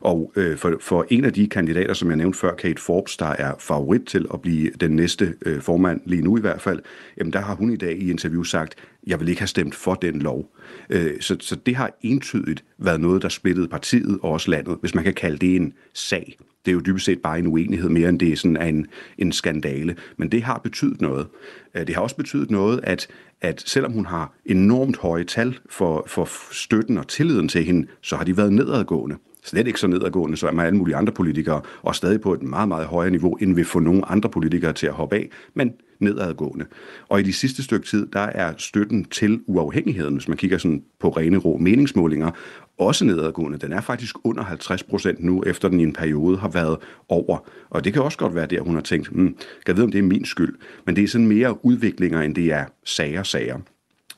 Og 0.00 0.32
øh, 0.36 0.56
for, 0.56 0.76
for 0.80 1.06
en 1.10 1.24
af 1.24 1.32
de 1.32 1.46
kandidater, 1.46 1.94
som 1.94 2.08
jeg 2.08 2.16
nævnte 2.16 2.38
før, 2.38 2.54
Kate 2.54 2.82
Forbes, 2.82 3.16
der 3.16 3.26
er 3.26 3.54
favorit 3.58 4.02
til 4.06 4.26
at 4.34 4.40
blive 4.40 4.70
den 4.80 4.90
næste 4.90 5.34
øh, 5.46 5.60
formand, 5.60 6.00
lige 6.04 6.22
nu 6.22 6.36
i 6.36 6.40
hvert 6.40 6.60
fald, 6.60 6.80
jamen 7.18 7.32
der 7.32 7.40
har 7.40 7.54
hun 7.54 7.72
i 7.72 7.76
dag 7.76 7.96
i 7.96 8.10
interview 8.10 8.42
sagt, 8.42 8.74
jeg 9.06 9.20
vil 9.20 9.28
ikke 9.28 9.40
have 9.40 9.48
stemt 9.48 9.74
for 9.74 9.94
den 9.94 10.22
lov. 10.22 10.56
Øh, 10.90 11.20
så, 11.20 11.36
så 11.40 11.56
det 11.66 11.76
har 11.76 11.98
entydigt 12.02 12.64
været 12.78 13.00
noget, 13.00 13.22
der 13.22 13.28
splittede 13.28 13.68
partiet 13.68 14.18
og 14.22 14.30
også 14.30 14.50
landet, 14.50 14.76
hvis 14.80 14.94
man 14.94 15.04
kan 15.04 15.14
kalde 15.14 15.38
det 15.38 15.56
en 15.56 15.72
sag. 15.94 16.38
Det 16.64 16.70
er 16.70 16.74
jo 16.74 16.80
dybest 16.80 17.06
set 17.06 17.22
bare 17.22 17.38
en 17.38 17.46
uenighed 17.46 17.88
mere, 17.88 18.08
end 18.08 18.18
det 18.18 18.32
er 18.32 18.36
sådan 18.36 18.74
en, 18.74 18.86
en 19.18 19.32
skandale. 19.32 19.96
Men 20.16 20.32
det 20.32 20.42
har 20.42 20.58
betydet 20.58 21.00
noget. 21.00 21.26
Øh, 21.74 21.86
det 21.86 21.94
har 21.94 22.02
også 22.02 22.16
betydet 22.16 22.50
noget, 22.50 22.80
at, 22.82 23.08
at 23.40 23.62
selvom 23.66 23.92
hun 23.92 24.06
har 24.06 24.34
enormt 24.46 24.96
høje 24.96 25.24
tal 25.24 25.58
for, 25.70 26.04
for 26.06 26.28
støtten 26.52 26.98
og 26.98 27.08
tilliden 27.08 27.48
til 27.48 27.64
hende, 27.64 27.86
så 28.00 28.16
har 28.16 28.24
de 28.24 28.36
været 28.36 28.52
nedadgående. 28.52 29.16
Slet 29.44 29.66
ikke 29.66 29.80
så 29.80 29.86
nedadgående 29.86 30.36
som 30.36 30.60
alle 30.60 30.76
mulige 30.76 30.96
andre 30.96 31.12
politikere, 31.12 31.60
og 31.82 31.94
stadig 31.94 32.20
på 32.20 32.34
et 32.34 32.42
meget, 32.42 32.68
meget 32.68 32.86
højere 32.86 33.10
niveau, 33.10 33.34
end 33.34 33.54
vi 33.54 33.64
får 33.64 33.80
nogle 33.80 34.04
andre 34.04 34.30
politikere 34.30 34.72
til 34.72 34.86
at 34.86 34.92
hoppe 34.92 35.16
af, 35.16 35.28
men 35.54 35.72
nedadgående. 36.00 36.66
Og 37.08 37.20
i 37.20 37.22
de 37.22 37.32
sidste 37.32 37.62
stykke 37.62 37.86
tid, 37.86 38.06
der 38.06 38.20
er 38.20 38.52
støtten 38.58 39.04
til 39.04 39.40
uafhængigheden, 39.46 40.14
hvis 40.14 40.28
man 40.28 40.36
kigger 40.36 40.58
sådan 40.58 40.82
på 41.00 41.08
rene 41.08 41.36
rå 41.36 41.56
meningsmålinger, 41.56 42.30
også 42.78 43.04
nedadgående. 43.04 43.58
Den 43.58 43.72
er 43.72 43.80
faktisk 43.80 44.16
under 44.24 44.42
50 44.42 44.82
procent 44.82 45.24
nu, 45.24 45.42
efter 45.46 45.68
den 45.68 45.80
i 45.80 45.82
en 45.82 45.92
periode 45.92 46.38
har 46.38 46.48
været 46.48 46.78
over. 47.08 47.38
Og 47.70 47.84
det 47.84 47.92
kan 47.92 48.02
også 48.02 48.18
godt 48.18 48.34
være 48.34 48.46
der, 48.46 48.60
hun 48.60 48.74
har 48.74 48.82
tænkt, 48.82 49.08
hmm, 49.08 49.34
kan 49.34 49.66
jeg 49.66 49.76
vide, 49.76 49.84
om 49.84 49.90
det 49.90 49.98
er 49.98 50.02
min 50.02 50.24
skyld? 50.24 50.54
Men 50.86 50.96
det 50.96 51.04
er 51.04 51.08
sådan 51.08 51.26
mere 51.26 51.64
udviklinger, 51.64 52.20
end 52.20 52.34
det 52.34 52.52
er 52.52 52.64
sager-sager. 52.84 53.58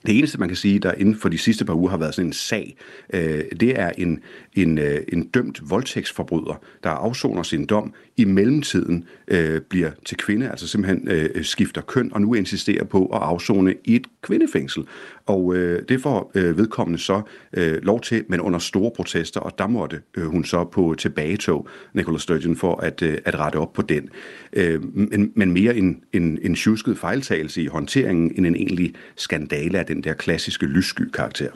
Det 0.07 0.19
eneste, 0.19 0.39
man 0.39 0.49
kan 0.49 0.57
sige, 0.57 0.79
der 0.79 0.93
inden 0.93 1.17
for 1.17 1.29
de 1.29 1.39
sidste 1.39 1.65
par 1.65 1.75
uger 1.75 1.91
har 1.91 1.97
været 1.97 2.15
sådan 2.15 2.27
en 2.27 2.33
sag, 2.33 2.77
øh, 3.15 3.45
det 3.61 3.81
er 3.81 3.93
en, 3.99 4.21
en, 4.55 4.79
øh, 4.79 5.01
en 5.13 5.29
dømt 5.29 5.71
voldtægtsforbryder, 5.71 6.61
der 6.83 6.91
afsoner 6.91 7.43
sin 7.43 7.67
dom, 7.67 7.95
i 8.17 8.25
mellemtiden 8.25 9.05
øh, 9.29 9.61
bliver 9.61 9.91
til 10.05 10.17
kvinde, 10.17 10.51
altså 10.51 10.69
simpelthen 10.69 11.09
øh, 11.09 11.45
skifter 11.45 11.81
køn, 11.81 12.13
og 12.13 12.21
nu 12.21 12.35
insisterer 12.35 12.85
på 12.85 13.07
at 13.07 13.23
afzone 13.23 13.75
i 13.85 13.95
et 13.95 14.07
kvindefængsel. 14.23 14.85
Og 15.27 15.57
øh, 15.57 15.83
det 15.89 16.01
får 16.01 16.31
øh, 16.35 16.59
vedkommende 16.59 16.99
så 16.99 17.23
øh, 17.53 17.83
lov 17.83 18.01
til, 18.01 18.25
men 18.29 18.41
under 18.41 18.59
store 18.59 18.91
protester, 18.97 19.41
og 19.41 19.59
der 19.59 19.67
måtte 19.67 20.01
øh, 20.17 20.25
hun 20.25 20.45
så 20.45 20.65
på 20.65 20.95
tilbagetog, 20.99 21.69
Nicola 21.95 22.19
Sturgeon, 22.19 22.57
for 22.57 22.77
at, 22.77 23.03
øh, 23.03 23.19
at 23.25 23.39
rette 23.39 23.57
op 23.57 23.73
på 23.73 23.83
den. 23.83 24.09
Øh, 24.53 24.97
men, 24.97 25.33
men 25.37 25.53
mere 25.53 25.77
en, 25.77 26.05
en, 26.13 26.39
en 26.43 26.55
tjusket 26.55 26.99
fejltagelse 26.99 27.63
i 27.63 27.67
håndteringen, 27.67 28.33
end 28.37 28.47
en 28.47 28.57
egentlig 28.57 28.95
skandale 29.17 29.79
af 29.79 29.87
den 29.87 30.05
der 30.05 30.13
klassiske 30.13 30.67
lyssky 30.67 31.11
karakter. 31.11 31.51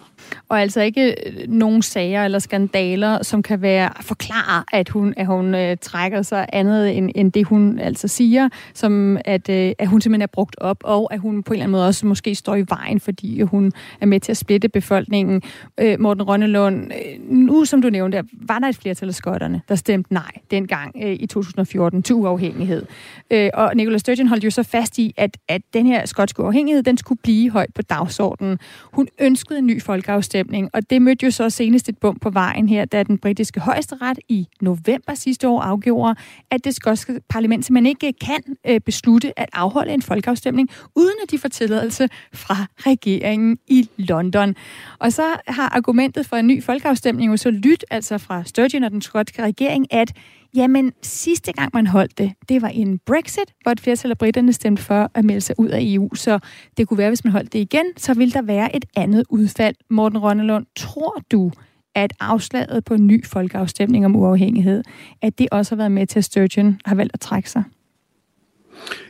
Og 0.49 0.61
altså 0.61 0.81
ikke 0.81 1.15
øh, 1.27 1.49
nogen 1.49 1.83
sager 1.83 2.25
eller 2.25 2.39
skandaler, 2.39 3.23
som 3.23 3.43
kan 3.43 3.63
være 3.63 3.91
forklare, 4.01 4.65
at 4.73 4.89
hun, 4.89 5.15
at 5.17 5.27
hun 5.27 5.55
øh, 5.55 5.77
trækker 5.81 6.23
sig 6.23 6.47
andet 6.53 6.97
end, 6.97 7.11
end 7.15 7.33
det, 7.33 7.47
hun 7.47 7.79
altså 7.79 8.09
siger, 8.09 8.49
som 8.75 9.19
at, 9.25 9.49
øh, 9.49 9.73
at 9.79 9.89
hun 9.89 10.01
simpelthen 10.01 10.23
er 10.23 10.27
brugt 10.27 10.57
op, 10.59 10.77
og 10.85 11.15
at 11.15 11.21
hun 11.21 11.43
på 11.43 11.53
en 11.53 11.55
eller 11.55 11.65
anden 11.65 11.73
måde 11.73 11.87
også 11.87 12.07
måske 12.07 12.35
står 12.35 12.55
i 12.55 12.65
vejen, 12.69 13.01
fordi 13.01 13.41
hun 13.41 13.73
er 14.01 14.07
med 14.07 14.21
til 14.21 14.33
at 14.33 14.37
splitte 14.37 14.69
befolkningen. 14.69 15.43
Øh, 15.81 16.01
Morten 16.01 16.23
Rønnelund, 16.23 16.93
øh, 16.93 17.31
nu 17.31 17.65
som 17.65 17.83
du 17.83 17.91
nævnte, 17.91 18.23
var 18.33 18.59
der 18.59 18.69
et 18.69 18.77
flertal 18.77 19.09
af 19.09 19.15
skotterne, 19.15 19.63
der 19.69 19.75
stemte 19.75 20.13
nej 20.13 20.31
dengang 20.51 20.97
øh, 21.03 21.17
i 21.21 21.27
2014 21.27 22.03
til 22.03 22.15
uafhængighed. 22.15 22.87
Øh, 23.31 23.51
og 23.55 23.73
Nicola 23.75 23.99
Sturgeon 23.99 24.29
holdt 24.29 24.45
jo 24.45 24.51
så 24.51 24.63
fast 24.63 24.99
i, 24.99 25.15
at, 25.17 25.37
at 25.49 25.63
den 25.75 25.87
her 25.87 26.07
skotske 26.07 26.43
uafhængighed, 26.43 26.83
den 26.83 26.99
skulle 26.99 27.19
blive 27.23 27.51
højt 27.51 27.75
på 27.75 27.83
dagsordenen. 27.83 28.59
Hun 28.83 29.09
ønskede 29.19 29.59
en 29.59 29.67
ny 29.67 29.83
folk 29.83 30.06
folkeafstemning, 30.07 30.71
og 30.73 30.91
det 30.91 31.03
mødte 31.03 31.27
jo 31.27 31.31
så 31.31 31.51
senest 31.51 31.89
et 31.89 31.99
bump 31.99 32.21
på 32.21 32.31
vejen 32.31 32.69
her, 32.69 32.85
da 32.85 33.03
den 33.03 33.19
britiske 33.19 33.61
højesteret 33.61 34.19
i 34.29 34.49
november 34.61 35.15
sidste 35.15 35.49
år 35.49 35.61
afgjorde, 35.61 36.15
at 36.51 36.65
det 36.65 36.75
skotske 36.75 37.21
parlament 37.29 37.65
simpelthen 37.65 37.87
ikke 37.87 38.13
kan 38.13 38.57
øh, 38.67 38.81
beslutte 38.81 39.39
at 39.39 39.49
afholde 39.53 39.93
en 39.93 40.03
folkeafstemning, 40.03 40.71
uden 40.95 41.15
at 41.23 41.31
de 41.31 41.39
får 41.39 41.49
tilladelse 41.49 42.09
fra 42.33 42.67
regeringen 42.79 43.59
i 43.67 43.89
London. 43.97 44.55
Og 44.99 45.13
så 45.13 45.23
har 45.47 45.69
argumentet 45.69 46.27
for 46.27 46.37
en 46.37 46.47
ny 46.47 46.63
folkeafstemning 46.63 47.31
jo 47.31 47.37
så 47.37 47.51
lyttet, 47.51 47.85
altså 47.91 48.19
fra 48.19 48.45
Sturgeon 48.45 48.85
og 48.85 48.91
den 48.91 49.03
skotske 49.03 49.43
regering, 49.43 49.87
at 49.95 50.13
Jamen, 50.57 50.93
sidste 51.03 51.53
gang 51.53 51.71
man 51.75 51.87
holdt 51.87 52.19
det, 52.19 52.33
det 52.49 52.63
var 52.63 52.69
en 52.69 52.99
Brexit, 52.99 53.55
hvor 53.63 53.73
et 53.73 53.81
flertal 53.81 54.11
af 54.11 54.19
britterne 54.19 54.53
stemte 54.53 54.83
for 54.83 55.11
at 55.15 55.25
melde 55.25 55.41
sig 55.41 55.55
ud 55.59 55.69
af 55.69 55.79
EU. 55.83 56.15
Så 56.15 56.39
det 56.77 56.89
kunne 56.89 56.99
være, 56.99 57.11
hvis 57.11 57.25
man 57.25 57.33
holdt 57.33 57.53
det 57.53 57.59
igen, 57.59 57.85
så 57.97 58.15
ville 58.15 58.33
der 58.33 58.43
være 58.43 58.77
et 58.77 58.85
andet 58.97 59.25
udfald. 59.29 59.75
Morten 59.91 60.19
Rønnelund, 60.19 60.67
tror 60.77 61.23
du, 61.33 61.53
at 61.95 62.13
afslaget 62.21 62.85
på 62.85 62.95
en 62.95 63.07
ny 63.07 63.27
folkeafstemning 63.27 64.05
om 64.05 64.17
uafhængighed, 64.17 64.83
at 65.23 65.39
det 65.39 65.49
også 65.53 65.75
har 65.75 65.77
været 65.77 65.93
med 65.93 66.07
til, 66.07 66.19
at 66.19 66.25
Sturgeon 66.25 66.79
har 66.85 66.95
valgt 66.95 67.15
at 67.15 67.21
trække 67.21 67.51
sig? 67.51 67.63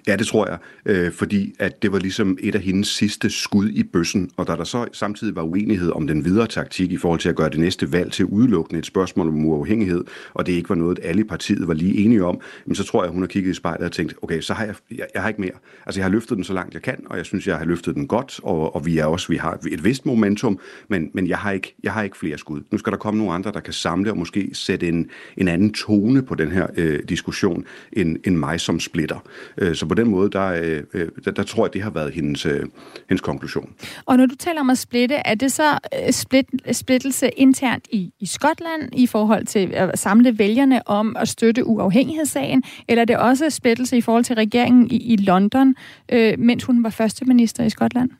Ja, 0.07 0.16
det 0.16 0.26
tror 0.26 0.48
jeg, 0.48 0.59
øh, 0.87 1.12
fordi 1.12 1.55
at 1.59 1.83
det 1.83 1.92
var 1.92 1.98
ligesom 1.98 2.38
et 2.40 2.55
af 2.55 2.61
hendes 2.61 2.88
sidste 2.88 3.31
skud 3.31 3.68
i 3.68 3.83
bøssen, 3.83 4.31
og 4.37 4.46
da 4.46 4.52
der 4.52 4.64
så 4.64 4.87
samtidig 4.92 5.37
var 5.37 5.42
uenighed 5.42 5.90
om 5.90 6.07
den 6.07 6.24
videre 6.24 6.46
taktik 6.46 6.92
i 6.92 6.96
forhold 6.96 7.20
til 7.20 7.29
at 7.29 7.37
gøre 7.37 7.50
det 7.50 7.61
næste 7.61 7.92
valg 7.92 8.12
til 8.12 8.24
udelukkende 8.24 8.79
et 8.79 8.87
spørgsmål 8.87 9.29
om 9.29 9.44
uafhængighed, 9.44 10.05
og 10.35 10.46
det 10.46 10.52
ikke 10.52 10.68
var 10.68 10.74
noget, 10.74 10.98
alle 11.02 11.20
i 11.20 11.24
partiet 11.24 11.68
var 11.68 11.74
lige 11.74 12.05
enige 12.05 12.24
om, 12.24 12.40
men 12.66 12.74
så 12.74 12.85
tror 12.85 13.05
jeg, 13.05 13.12
hun 13.12 13.22
har 13.22 13.26
kigget 13.26 13.50
i 13.50 13.55
spejlet 13.55 13.87
og 13.87 13.92
tænkt, 13.92 14.14
okay, 14.22 14.40
så 14.40 14.55
har 14.55 14.64
jeg, 14.64 14.74
jeg, 14.90 15.07
jeg 15.14 15.22
har 15.22 15.29
ikke 15.29 15.40
mere. 15.40 15.50
Altså, 15.87 16.00
jeg 16.00 16.05
har 16.05 16.11
løftet 16.11 16.37
den 16.37 16.44
så 16.44 16.52
langt 16.52 16.74
jeg 16.74 16.83
kan, 16.83 17.05
og 17.07 17.16
jeg 17.16 17.26
synes, 17.26 17.46
jeg 17.46 17.59
har 17.59 17.64
løftet 17.64 17.94
den 17.94 18.07
godt, 18.07 18.40
og, 18.42 18.76
og 18.76 18.87
vi 18.87 18.98
er 18.98 19.05
også, 19.05 19.29
vi 19.29 19.37
har 19.37 19.59
et 19.70 19.85
vist 19.85 20.07
momentum, 20.07 20.59
men, 20.88 21.11
men 21.14 21.26
jeg, 21.26 21.38
har 21.38 21.52
ikke, 21.52 21.74
jeg 21.83 21.92
har 21.92 22.02
ikke 22.02 22.16
flere 22.16 22.38
skud. 22.38 22.62
Nu 22.70 22.79
skal 22.79 22.90
der 22.90 22.98
komme 22.98 23.18
nogle 23.18 23.35
andre, 23.35 23.52
der 23.52 23.61
kan 23.61 23.72
samle 23.72 24.11
og 24.11 24.18
måske 24.18 24.50
sætte 24.52 24.88
en, 24.88 25.11
en 25.37 25.48
anden 25.48 25.72
tone 25.72 26.22
på 26.22 26.35
den 26.35 26.50
her 26.50 26.66
øh, 26.76 26.98
diskussion, 27.09 27.64
end, 27.92 28.16
end 28.24 28.37
mig 28.37 28.61
som 28.61 28.81
splitter. 28.81 29.18
Øh, 29.58 29.74
så 29.74 29.86
på 29.86 29.94
den 29.94 30.08
måde, 30.08 30.30
der, 30.30 30.46
øh, 30.46 30.82
øh, 30.94 31.08
der, 31.24 31.30
der 31.30 31.42
tror 31.42 31.66
jeg, 31.66 31.72
det 31.72 31.82
har 31.82 31.90
været 31.90 32.12
hendes, 32.12 32.42
hendes 33.08 33.20
konklusion. 33.20 33.72
Og 34.06 34.16
når 34.16 34.26
du 34.26 34.34
taler 34.34 34.60
om 34.60 34.70
at 34.70 34.78
splitte, 34.78 35.14
er 35.14 35.34
det 35.34 35.52
så 35.52 35.78
split, 36.10 36.46
splittelse 36.72 37.30
internt 37.36 37.86
i, 37.90 38.12
i 38.20 38.26
Skotland 38.26 38.82
i 38.92 39.06
forhold 39.06 39.46
til 39.46 39.70
at 39.72 39.98
samle 39.98 40.38
vælgerne 40.38 40.88
om 40.88 41.16
at 41.18 41.28
støtte 41.28 41.66
uafhængighedssagen, 41.66 42.62
eller 42.88 43.02
er 43.02 43.06
det 43.06 43.16
også 43.16 43.50
splittelse 43.50 43.96
i 43.96 44.00
forhold 44.00 44.24
til 44.24 44.34
regeringen 44.34 44.90
i, 44.90 44.96
i 44.96 45.16
London, 45.16 45.74
øh, 46.12 46.34
mens 46.38 46.64
hun 46.64 46.84
var 46.84 46.90
førsteminister 46.90 47.64
i 47.64 47.70
Skotland? 47.70 48.10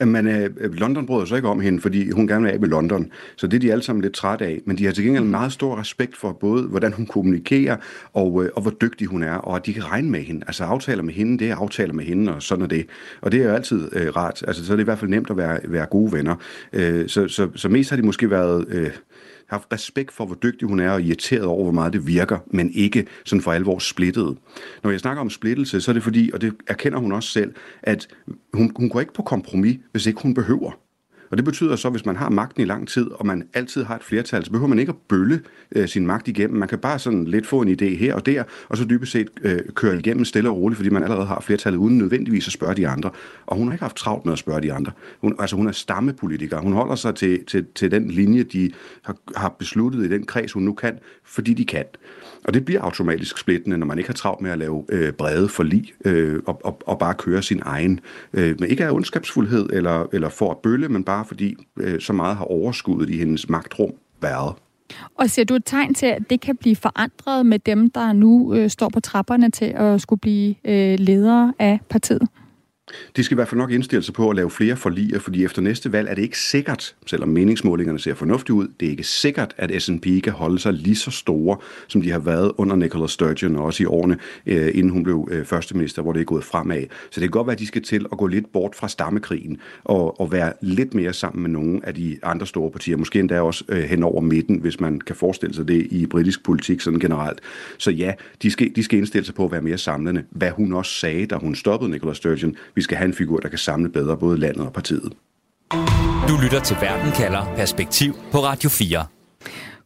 Men 0.00 0.26
øh, 0.26 0.50
London 0.72 1.06
bryder 1.06 1.24
sig 1.24 1.36
ikke 1.36 1.48
om 1.48 1.60
hende, 1.60 1.80
fordi 1.80 2.10
hun 2.10 2.26
gerne 2.26 2.44
vil 2.44 2.52
af 2.52 2.60
med 2.60 2.68
London. 2.68 3.10
Så 3.36 3.46
det 3.46 3.56
er 3.56 3.60
de 3.60 3.72
alle 3.72 3.82
sammen 3.82 4.02
lidt 4.02 4.14
trætte 4.14 4.44
af. 4.44 4.60
Men 4.64 4.78
de 4.78 4.84
har 4.84 4.92
til 4.92 5.04
gengæld 5.04 5.24
meget 5.24 5.52
stor 5.52 5.80
respekt 5.80 6.16
for 6.16 6.32
både, 6.32 6.62
hvordan 6.62 6.92
hun 6.92 7.06
kommunikerer, 7.06 7.76
og, 8.12 8.44
øh, 8.44 8.50
og 8.54 8.62
hvor 8.62 8.70
dygtig 8.70 9.06
hun 9.06 9.22
er, 9.22 9.34
og 9.34 9.56
at 9.56 9.66
de 9.66 9.72
kan 9.72 9.90
regne 9.90 10.10
med 10.10 10.20
hende. 10.20 10.44
Altså 10.46 10.64
aftaler 10.64 11.02
med 11.02 11.14
hende, 11.14 11.38
det 11.38 11.50
er 11.50 11.56
aftaler 11.56 11.94
med 11.94 12.04
hende, 12.04 12.34
og 12.34 12.42
sådan 12.42 12.64
er 12.64 12.68
det. 12.68 12.86
Og 13.20 13.32
det 13.32 13.40
er 13.40 13.44
jo 13.44 13.54
altid 13.54 13.88
øh, 13.92 14.16
rart. 14.16 14.44
Altså, 14.46 14.66
så 14.66 14.72
er 14.72 14.76
det 14.76 14.82
i 14.82 14.84
hvert 14.84 14.98
fald 14.98 15.10
nemt 15.10 15.30
at 15.30 15.36
være, 15.36 15.58
være 15.64 15.86
gode 15.86 16.12
venner. 16.12 16.34
Øh, 16.72 17.08
så, 17.08 17.28
så, 17.28 17.48
så 17.54 17.68
mest 17.68 17.90
har 17.90 17.96
de 17.96 18.02
måske 18.02 18.30
været... 18.30 18.64
Øh, 18.68 18.90
haft 19.48 19.72
respekt 19.72 20.12
for, 20.12 20.26
hvor 20.26 20.34
dygtig 20.42 20.68
hun 20.68 20.80
er, 20.80 20.90
og 20.90 21.02
irriteret 21.02 21.44
over, 21.44 21.62
hvor 21.62 21.72
meget 21.72 21.92
det 21.92 22.06
virker, 22.06 22.38
men 22.46 22.70
ikke 22.74 23.06
sådan 23.24 23.42
for 23.42 23.52
alvor 23.52 23.78
splittet. 23.78 24.36
Når 24.82 24.90
jeg 24.90 25.00
snakker 25.00 25.20
om 25.20 25.30
splittelse, 25.30 25.80
så 25.80 25.90
er 25.90 25.92
det 25.92 26.02
fordi, 26.02 26.30
og 26.34 26.40
det 26.40 26.54
erkender 26.68 26.98
hun 26.98 27.12
også 27.12 27.28
selv, 27.28 27.54
at 27.82 28.08
hun, 28.52 28.72
hun 28.76 28.88
går 28.88 29.00
ikke 29.00 29.14
på 29.14 29.22
kompromis, 29.22 29.78
hvis 29.92 30.06
ikke 30.06 30.22
hun 30.22 30.34
behøver. 30.34 30.81
Og 31.32 31.38
det 31.38 31.44
betyder 31.44 31.76
så, 31.76 31.88
at 31.88 31.92
hvis 31.92 32.06
man 32.06 32.16
har 32.16 32.30
magten 32.30 32.62
i 32.62 32.64
lang 32.64 32.88
tid, 32.88 33.10
og 33.10 33.26
man 33.26 33.48
altid 33.54 33.84
har 33.84 33.96
et 33.96 34.02
flertal, 34.02 34.44
så 34.44 34.50
behøver 34.50 34.68
man 34.68 34.78
ikke 34.78 34.90
at 34.90 34.96
bølle 35.08 35.40
øh, 35.76 35.88
sin 35.88 36.06
magt 36.06 36.28
igennem. 36.28 36.58
Man 36.58 36.68
kan 36.68 36.78
bare 36.78 36.98
sådan 36.98 37.24
lidt 37.24 37.46
få 37.46 37.60
en 37.60 37.68
idé 37.68 37.84
her 37.84 38.14
og 38.14 38.26
der, 38.26 38.44
og 38.68 38.76
så 38.76 38.84
dybest 38.84 39.12
set 39.12 39.28
øh, 39.42 39.60
køre 39.74 39.98
igennem 39.98 40.24
stille 40.24 40.50
og 40.50 40.56
roligt, 40.56 40.76
fordi 40.76 40.90
man 40.90 41.02
allerede 41.02 41.26
har 41.26 41.40
flertallet, 41.40 41.78
uden 41.78 41.98
nødvendigvis 41.98 42.46
at 42.46 42.52
spørge 42.52 42.74
de 42.74 42.88
andre. 42.88 43.10
Og 43.46 43.56
hun 43.56 43.66
har 43.66 43.72
ikke 43.72 43.84
haft 43.84 43.96
travlt 43.96 44.24
med 44.24 44.32
at 44.32 44.38
spørge 44.38 44.60
de 44.60 44.72
andre. 44.72 44.92
Hun, 45.20 45.36
altså 45.38 45.56
hun 45.56 45.68
er 45.68 45.72
stammepolitiker. 45.72 46.60
Hun 46.60 46.72
holder 46.72 46.94
sig 46.94 47.14
til, 47.14 47.44
til, 47.44 47.66
til 47.74 47.90
den 47.90 48.10
linje, 48.10 48.42
de 48.42 48.72
har, 49.02 49.16
har 49.36 49.48
besluttet 49.58 50.04
i 50.04 50.08
den 50.08 50.26
kreds, 50.26 50.52
hun 50.52 50.62
nu 50.62 50.72
kan, 50.72 50.98
fordi 51.24 51.54
de 51.54 51.64
kan. 51.64 51.84
Og 52.44 52.54
det 52.54 52.64
bliver 52.64 52.80
automatisk 52.80 53.38
splittende, 53.38 53.78
når 53.78 53.86
man 53.86 53.98
ikke 53.98 54.08
har 54.08 54.14
travlt 54.14 54.40
med 54.40 54.50
at 54.50 54.58
lave 54.58 54.84
øh, 54.88 55.12
brede 55.12 55.48
forlig 55.48 55.92
øh, 56.04 56.42
og, 56.46 56.60
og, 56.64 56.78
og 56.86 56.98
bare 56.98 57.14
køre 57.14 57.42
sin 57.42 57.62
egen. 57.64 58.00
Øh, 58.32 58.60
men 58.60 58.70
ikke 58.70 58.84
af 58.84 58.90
ondskabsfuldhed 58.90 59.70
eller, 59.72 60.06
eller 60.12 60.28
for 60.28 60.50
at 60.50 60.58
bølle, 60.58 60.88
men 60.88 61.04
bare 61.04 61.24
fordi 61.24 61.56
øh, 61.76 62.00
så 62.00 62.12
meget 62.12 62.36
har 62.36 62.44
overskuddet 62.44 63.10
i 63.10 63.18
hendes 63.18 63.48
magtrum 63.48 63.90
været. 64.22 64.54
Og 65.14 65.30
ser 65.30 65.44
du 65.44 65.54
et 65.54 65.62
tegn 65.64 65.94
til, 65.94 66.06
at 66.06 66.30
det 66.30 66.40
kan 66.40 66.56
blive 66.56 66.76
forandret 66.76 67.46
med 67.46 67.58
dem, 67.58 67.90
der 67.90 68.12
nu 68.12 68.54
øh, 68.54 68.70
står 68.70 68.88
på 68.88 69.00
trapperne 69.00 69.50
til 69.50 69.64
at 69.64 70.00
skulle 70.00 70.20
blive 70.20 70.54
øh, 70.64 70.98
ledere 70.98 71.52
af 71.58 71.80
partiet? 71.90 72.28
De 73.16 73.24
skal 73.24 73.34
i 73.34 73.36
hvert 73.36 73.48
fald 73.48 73.58
nok 73.58 73.70
indstille 73.70 74.02
sig 74.02 74.14
på 74.14 74.30
at 74.30 74.36
lave 74.36 74.50
flere 74.50 74.76
forliger, 74.76 75.18
fordi 75.18 75.44
efter 75.44 75.62
næste 75.62 75.92
valg 75.92 76.08
er 76.08 76.14
det 76.14 76.22
ikke 76.22 76.38
sikkert, 76.38 76.94
selvom 77.06 77.28
meningsmålingerne 77.28 77.98
ser 77.98 78.14
fornuftige 78.14 78.54
ud, 78.54 78.68
det 78.80 78.86
er 78.86 78.90
ikke 78.90 79.04
sikkert, 79.04 79.54
at 79.56 79.82
S&P 79.82 80.06
kan 80.24 80.32
holde 80.32 80.58
sig 80.58 80.72
lige 80.72 80.96
så 80.96 81.10
store, 81.10 81.56
som 81.88 82.02
de 82.02 82.10
har 82.10 82.18
været 82.18 82.52
under 82.58 82.76
Nicola 82.76 83.06
Sturgeon, 83.06 83.56
og 83.56 83.64
også 83.64 83.82
i 83.82 83.86
årene, 83.86 84.18
øh, 84.46 84.70
inden 84.74 84.90
hun 84.90 85.02
blev 85.02 85.28
øh, 85.30 85.44
førsteminister, 85.44 86.02
hvor 86.02 86.12
det 86.12 86.20
er 86.20 86.24
gået 86.24 86.44
fremad. 86.44 86.82
Så 87.10 87.20
det 87.20 87.22
kan 87.22 87.30
godt 87.30 87.46
være, 87.46 87.52
at 87.52 87.58
de 87.58 87.66
skal 87.66 87.82
til 87.82 88.06
at 88.12 88.18
gå 88.18 88.26
lidt 88.26 88.52
bort 88.52 88.74
fra 88.74 88.88
stammekrigen, 88.88 89.60
og, 89.84 90.20
og 90.20 90.32
være 90.32 90.52
lidt 90.60 90.94
mere 90.94 91.12
sammen 91.12 91.42
med 91.42 91.50
nogle 91.50 91.80
af 91.86 91.94
de 91.94 92.18
andre 92.22 92.46
store 92.46 92.70
partier, 92.70 92.96
måske 92.96 93.18
endda 93.18 93.40
også 93.40 93.64
øh, 93.68 93.82
hen 93.82 94.02
over 94.02 94.20
midten, 94.20 94.58
hvis 94.58 94.80
man 94.80 95.00
kan 95.00 95.16
forestille 95.16 95.54
sig 95.54 95.68
det 95.68 95.86
i 95.90 96.06
britisk 96.06 96.44
politik 96.44 96.80
sådan 96.80 97.00
generelt. 97.00 97.40
Så 97.78 97.90
ja, 97.90 98.12
de 98.42 98.50
skal, 98.50 98.72
de 98.76 98.82
skal 98.84 98.98
indstille 98.98 99.24
sig 99.24 99.34
på 99.34 99.44
at 99.44 99.52
være 99.52 99.62
mere 99.62 99.78
samlende, 99.78 100.24
hvad 100.30 100.50
hun 100.50 100.72
også 100.72 100.92
sagde, 100.92 101.26
da 101.26 101.36
hun 101.36 101.54
stoppede 101.54 101.90
Nicola 101.90 102.14
Sturgeon. 102.14 102.56
Vi 102.74 102.82
skal 102.82 102.96
have 102.96 103.08
en 103.08 103.14
figur, 103.14 103.38
der 103.38 103.48
kan 103.48 103.58
samle 103.58 103.88
bedre 103.88 104.16
både 104.16 104.38
landet 104.38 104.66
og 104.66 104.72
partiet. 104.72 105.12
Du 106.28 106.34
lytter 106.42 106.60
til 106.64 106.76
Verden 106.80 107.12
kalder 107.12 107.54
Perspektiv 107.56 108.14
på 108.32 108.38
Radio 108.38 108.70
4. 108.70 109.04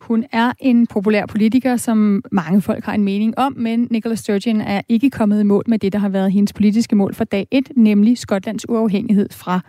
Hun 0.01 0.25
er 0.33 0.53
en 0.59 0.87
populær 0.87 1.27
politiker, 1.27 1.77
som 1.77 2.25
mange 2.33 2.63
folk 2.63 2.85
har 2.85 2.95
en 2.95 3.05
mening 3.05 3.39
om, 3.39 3.55
men 3.57 3.89
Nicola 3.91 4.15
Sturgeon 4.15 4.61
er 4.61 4.83
ikke 4.89 5.11
kommet 5.11 5.41
i 5.41 5.45
mål 5.45 5.65
med 5.67 5.79
det, 5.79 5.93
der 5.93 5.99
har 5.99 6.09
været 6.09 6.33
hendes 6.33 6.53
politiske 6.53 6.97
mål 6.97 7.15
for 7.15 7.25
dag 7.25 7.49
1, 7.51 7.69
nemlig 7.77 8.19
Skotlands 8.19 8.69
uafhængighed 8.69 9.29
fra 9.33 9.61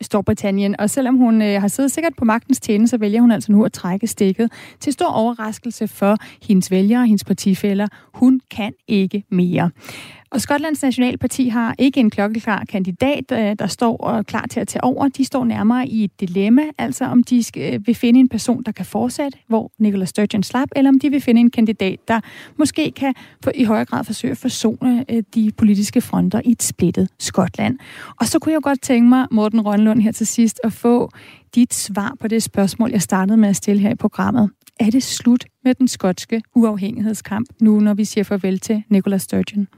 Storbritannien. 0.00 0.80
Og 0.80 0.90
selvom 0.90 1.16
hun 1.16 1.42
øh, 1.42 1.60
har 1.60 1.68
siddet 1.68 1.92
sikkert 1.92 2.12
på 2.18 2.24
magtens 2.24 2.60
tjene, 2.60 2.88
så 2.88 2.98
vælger 2.98 3.20
hun 3.20 3.30
altså 3.30 3.52
nu 3.52 3.64
at 3.64 3.72
trække 3.72 4.06
stikket 4.06 4.52
til 4.80 4.92
stor 4.92 5.06
overraskelse 5.06 5.88
for 5.88 6.16
hendes 6.42 6.70
vælgere 6.70 7.00
og 7.00 7.06
hendes 7.06 7.24
partifælder. 7.24 7.86
Hun 8.14 8.40
kan 8.50 8.72
ikke 8.88 9.24
mere. 9.30 9.70
Og 10.30 10.40
Skotlands 10.40 10.82
Nationalparti 10.82 11.48
har 11.48 11.74
ikke 11.78 12.00
en 12.00 12.10
klokkeklar 12.10 12.64
kandidat, 12.68 13.32
øh, 13.32 13.56
der 13.58 13.66
står 13.66 14.22
klar 14.22 14.46
til 14.50 14.60
at 14.60 14.68
tage 14.68 14.84
over. 14.84 15.08
De 15.08 15.24
står 15.24 15.44
nærmere 15.44 15.88
i 15.88 16.04
et 16.04 16.20
dilemma, 16.20 16.62
altså 16.78 17.04
om 17.04 17.22
de 17.22 17.42
skal, 17.42 17.74
øh, 17.74 17.86
vil 17.86 17.94
finde 17.94 18.20
en 18.20 18.28
person, 18.28 18.62
der 18.62 18.72
kan 18.72 18.86
fortsætte, 18.86 19.38
hvor 19.48 19.72
Nicola 19.78 20.04
Sturgeon 20.04 20.42
slap, 20.42 20.68
eller 20.76 20.90
om 20.90 20.98
de 20.98 21.10
vil 21.10 21.20
finde 21.20 21.40
en 21.40 21.50
kandidat, 21.50 21.98
der 22.08 22.20
måske 22.56 22.92
kan 22.96 23.14
for, 23.44 23.52
i 23.54 23.64
højere 23.64 23.84
grad 23.84 24.04
forsøge 24.04 24.30
at 24.30 24.38
forsone 24.38 25.04
øh, 25.08 25.22
de 25.34 25.52
politiske 25.56 26.00
fronter 26.00 26.40
i 26.44 26.50
et 26.50 26.62
splittet 26.62 27.08
Skotland. 27.18 27.78
Og 28.20 28.26
så 28.26 28.38
kunne 28.38 28.52
jeg 28.52 28.62
godt 28.62 28.82
tænke 28.82 29.08
mig, 29.08 29.26
Morten 29.46 29.66
Rønlund 29.66 30.00
her 30.00 30.12
til 30.12 30.26
sidst, 30.26 30.60
at 30.64 30.72
få 30.72 31.10
dit 31.54 31.74
svar 31.74 32.16
på 32.20 32.28
det 32.28 32.42
spørgsmål, 32.42 32.90
jeg 32.90 33.02
startede 33.02 33.36
med 33.36 33.48
at 33.48 33.56
stille 33.56 33.82
her 33.82 33.90
i 33.90 33.94
programmet. 33.94 34.50
Er 34.80 34.90
det 34.90 35.02
slut 35.02 35.44
med 35.64 35.74
den 35.74 35.88
skotske 35.88 36.42
uafhængighedskamp 36.54 37.48
nu, 37.60 37.80
når 37.80 37.94
vi 37.94 38.04
siger 38.04 38.24
farvel 38.24 38.58
til 38.58 38.82
Nicola 38.88 39.18
Sturgeon? 39.18 39.68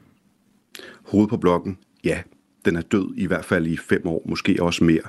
Hoved 1.09 1.29
på 1.29 1.37
blokken, 1.37 1.79
ja, 2.05 2.19
Den 2.65 2.77
er 2.77 2.81
død 2.81 3.15
i 3.17 3.27
hvert 3.27 3.45
fald 3.45 3.67
i 3.67 3.77
fem 3.77 4.07
år, 4.07 4.23
måske 4.27 4.57
også 4.61 4.85
mere. 4.85 5.03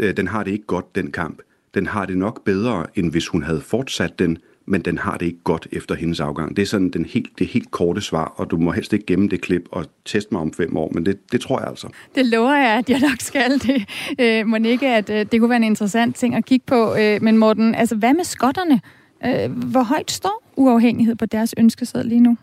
Øh, 0.00 0.16
den 0.16 0.28
har 0.28 0.42
det 0.42 0.50
ikke 0.50 0.66
godt, 0.66 0.94
den 0.94 1.12
kamp. 1.12 1.42
Den 1.74 1.86
har 1.86 2.06
det 2.06 2.18
nok 2.18 2.44
bedre, 2.44 2.86
end 2.94 3.10
hvis 3.10 3.28
hun 3.28 3.42
havde 3.42 3.60
fortsat 3.60 4.18
den, 4.18 4.38
men 4.66 4.80
den 4.80 4.98
har 4.98 5.16
det 5.16 5.26
ikke 5.26 5.42
godt 5.44 5.68
efter 5.72 5.94
hendes 5.94 6.20
afgang. 6.20 6.56
Det 6.56 6.62
er 6.62 6.66
sådan 6.66 6.90
den 6.90 7.04
helt, 7.04 7.38
det 7.38 7.46
helt 7.46 7.70
korte 7.70 8.00
svar, 8.00 8.24
og 8.36 8.50
du 8.50 8.56
må 8.56 8.72
helst 8.72 8.92
ikke 8.92 9.06
gemme 9.06 9.28
det 9.28 9.40
klip 9.40 9.68
og 9.72 9.86
teste 10.04 10.28
mig 10.34 10.40
om 10.40 10.52
fem 10.52 10.76
år, 10.76 10.90
men 10.94 11.06
det, 11.06 11.32
det 11.32 11.40
tror 11.40 11.60
jeg 11.60 11.68
altså. 11.68 11.88
Det 12.14 12.26
lover 12.26 12.54
jeg, 12.54 12.78
at 12.78 12.90
jeg 12.90 13.00
nok 13.00 13.20
skal 13.20 13.58
det. 13.66 13.84
Øh, 14.18 14.46
Monique, 14.46 14.96
at 14.96 15.10
øh, 15.10 15.26
det 15.32 15.40
kunne 15.40 15.50
være 15.50 15.56
en 15.56 15.64
interessant 15.64 16.16
ting 16.16 16.34
at 16.34 16.44
kigge 16.44 16.66
på. 16.66 16.94
Øh, 16.94 17.22
men 17.22 17.38
Morten, 17.38 17.74
altså 17.74 17.96
hvad 17.96 18.14
med 18.14 18.24
skotterne? 18.24 18.80
Øh, 19.26 19.52
hvor 19.70 19.82
højt 19.82 20.10
står 20.10 20.42
uafhængighed 20.56 21.14
på 21.16 21.26
deres 21.26 21.54
ønskeseddel 21.58 22.08
lige 22.08 22.20
nu? 22.20 22.36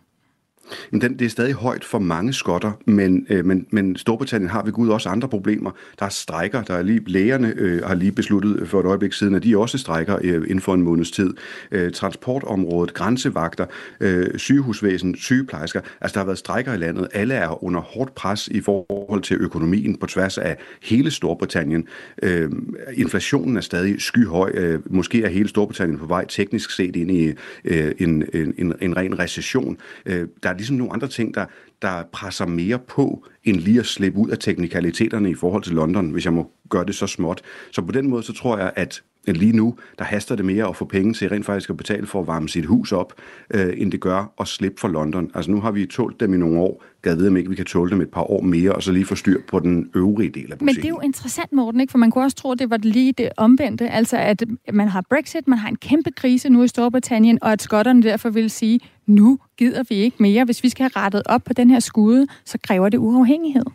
Den, 0.92 1.02
det 1.02 1.22
er 1.22 1.30
stadig 1.30 1.54
højt 1.54 1.84
for 1.84 2.00
mange 2.00 2.34
skotter, 2.34 2.72
men, 2.86 3.26
øh, 3.30 3.46
men, 3.46 3.66
men 3.72 3.96
Storbritannien 3.96 4.50
har 4.50 4.64
ved 4.64 4.72
Gud 4.72 4.90
også 4.90 5.10
andre 5.10 5.28
problemer. 5.28 5.72
Der 6.00 6.06
er 6.06 6.10
strækker, 6.10 6.64
der 6.64 6.74
er 6.74 6.82
lige, 6.82 7.02
lægerne 7.08 7.54
øh, 7.58 7.84
har 7.84 7.96
lige 7.96 8.12
besluttet 8.12 8.70
for 8.70 8.80
et 8.80 8.86
øjeblik 8.86 9.14
siden, 9.14 9.36
at 9.36 9.44
de 9.44 9.58
også 9.58 9.78
strækker 9.78 10.18
øh, 10.22 10.34
inden 10.34 10.62
for 10.62 10.74
en 10.74 10.82
måneds 10.82 11.12
tid. 11.12 11.34
Øh, 11.72 11.92
transportområdet, 11.92 12.94
grænsevagter, 12.94 13.66
øh, 14.00 14.38
sygehusvæsen, 14.38 15.16
sygeplejersker, 15.16 15.82
altså 16.02 16.14
der 16.14 16.20
har 16.20 16.26
været 16.26 16.38
strækker 16.38 16.74
i 16.74 16.78
landet. 16.78 17.08
Alle 17.14 17.34
er 17.34 17.64
under 17.64 17.82
hårdt 17.82 18.16
pres 18.16 18.48
i 18.48 18.62
forhold 18.62 19.22
til 19.22 19.38
økonomien 19.38 19.98
på 19.98 20.08
tværs 20.08 20.38
af 20.38 20.58
hele 20.82 21.12
Storbritannien. 21.12 21.88
Øh, 22.24 22.52
inflationen 22.94 23.58
er 23.58 23.62
stadig 23.62 24.02
skyhøj. 24.02 24.52
Øh, 24.54 24.80
måske 24.86 25.24
er 25.24 25.30
hele 25.30 25.50
Storbritannien 25.50 26.00
på 26.00 26.06
vej 26.06 26.26
teknisk 26.26 26.72
set 26.72 26.96
ind 26.96 27.12
i 27.12 27.34
øh, 27.66 27.92
en, 28.00 28.24
en, 28.34 28.54
en, 28.58 28.74
en 28.82 28.98
ren 28.98 29.20
recession. 29.20 29.78
Øh, 30.06 30.28
der 30.44 30.50
er 30.50 30.54
ligesom 30.62 30.76
nogle 30.76 30.94
andre 30.94 31.08
ting, 31.08 31.34
der, 31.34 31.46
der 31.82 32.04
presser 32.12 32.46
mere 32.46 32.80
på, 32.80 33.26
end 33.44 33.58
lige 33.58 33.80
at 33.80 33.86
slippe 33.86 34.20
ud 34.20 34.30
af 34.30 34.38
teknikaliteterne 34.38 35.30
i 35.30 35.36
forhold 35.36 35.64
til 35.64 35.74
London, 35.74 36.10
hvis 36.10 36.26
jeg 36.26 36.34
må 36.34 36.52
gøre 36.70 36.86
det 36.86 36.96
så 36.96 37.08
småt. 37.08 37.42
Så 37.72 37.82
på 37.82 37.92
den 37.92 38.10
måde, 38.10 38.24
så 38.24 38.34
tror 38.34 38.58
jeg, 38.58 38.72
at 38.76 39.04
lige 39.28 39.58
nu, 39.58 39.76
der 40.00 40.06
haster 40.06 40.36
det 40.36 40.46
mere 40.46 40.68
at 40.68 40.76
få 40.76 40.86
penge 40.86 41.14
til 41.14 41.30
rent 41.30 41.46
faktisk 41.46 41.70
at 41.70 41.78
betale 41.78 42.08
for 42.08 42.20
at 42.22 42.28
varme 42.28 42.50
sit 42.50 42.66
hus 42.66 42.92
op, 42.92 43.14
øh, 43.54 43.74
end 43.78 43.92
det 43.92 44.00
gør 44.00 44.34
at 44.40 44.48
slippe 44.48 44.80
for 44.80 44.88
London. 44.88 45.32
Altså 45.36 45.52
nu 45.52 45.62
har 45.62 45.72
vi 45.72 45.86
tålt 45.86 46.20
dem 46.20 46.34
i 46.34 46.38
nogle 46.38 46.60
år, 46.60 46.84
gad 47.02 47.16
ved 47.16 47.28
om 47.28 47.38
ikke 47.38 47.50
vi 47.50 47.56
kan 47.56 47.66
tåle 47.66 47.92
dem 47.92 48.02
et 48.02 48.10
par 48.10 48.32
år 48.32 48.42
mere, 48.42 48.72
og 48.72 48.84
så 48.84 48.92
lige 48.92 49.06
få 49.06 49.16
styr 49.16 49.42
på 49.48 49.60
den 49.60 49.90
øvrige 49.96 50.30
del 50.30 50.52
af 50.52 50.58
butikken. 50.58 50.66
Men 50.66 50.76
det 50.76 50.86
er 50.86 50.90
jo 50.90 51.00
interessant, 51.00 51.54
Morten, 51.54 51.82
ikke? 51.82 51.92
for 51.92 51.98
man 51.98 52.12
kunne 52.12 52.24
også 52.24 52.38
tro, 52.38 52.52
at 52.52 52.60
det 52.60 52.70
var 52.70 52.78
lige 52.78 53.12
det 53.12 53.30
omvendte, 53.38 53.90
altså 53.90 54.18
at 54.18 54.44
man 54.74 54.88
har 54.88 55.04
Brexit, 55.10 55.48
man 55.48 55.60
har 55.60 55.70
en 55.70 55.76
kæmpe 55.76 56.12
krise 56.12 56.50
nu 56.50 56.64
i 56.64 56.68
Storbritannien, 56.68 57.40
og 57.42 57.52
at 57.52 57.62
skotterne 57.62 58.04
derfor 58.04 58.30
vil 58.30 58.50
sige, 58.50 58.80
nu 59.08 59.40
gider 59.58 59.84
vi 59.90 59.96
ikke 59.96 60.18
mere. 60.20 60.46
Hvis 60.46 60.64
vi 60.64 60.70
skal 60.70 60.90
have 60.94 61.06
rettet 61.06 61.22
op 61.26 61.44
på 61.44 61.54
den 61.54 61.70
her 61.70 61.80
skude, 61.80 62.28
så 62.46 62.58
kræver 62.64 62.90
det 62.90 62.98
uafhængighed. 62.98 63.66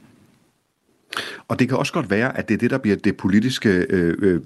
Og 1.49 1.59
det 1.59 1.69
kan 1.69 1.79
også 1.79 1.93
godt 1.93 2.11
være, 2.11 2.39
at 2.39 2.49
det 2.49 2.55
er 2.55 2.59
det, 2.59 2.71
der 2.71 2.79
bliver 2.79 2.97
det 2.97 3.17
politiske, 3.17 3.87
øh, 3.91 4.15
øh, 4.23 4.41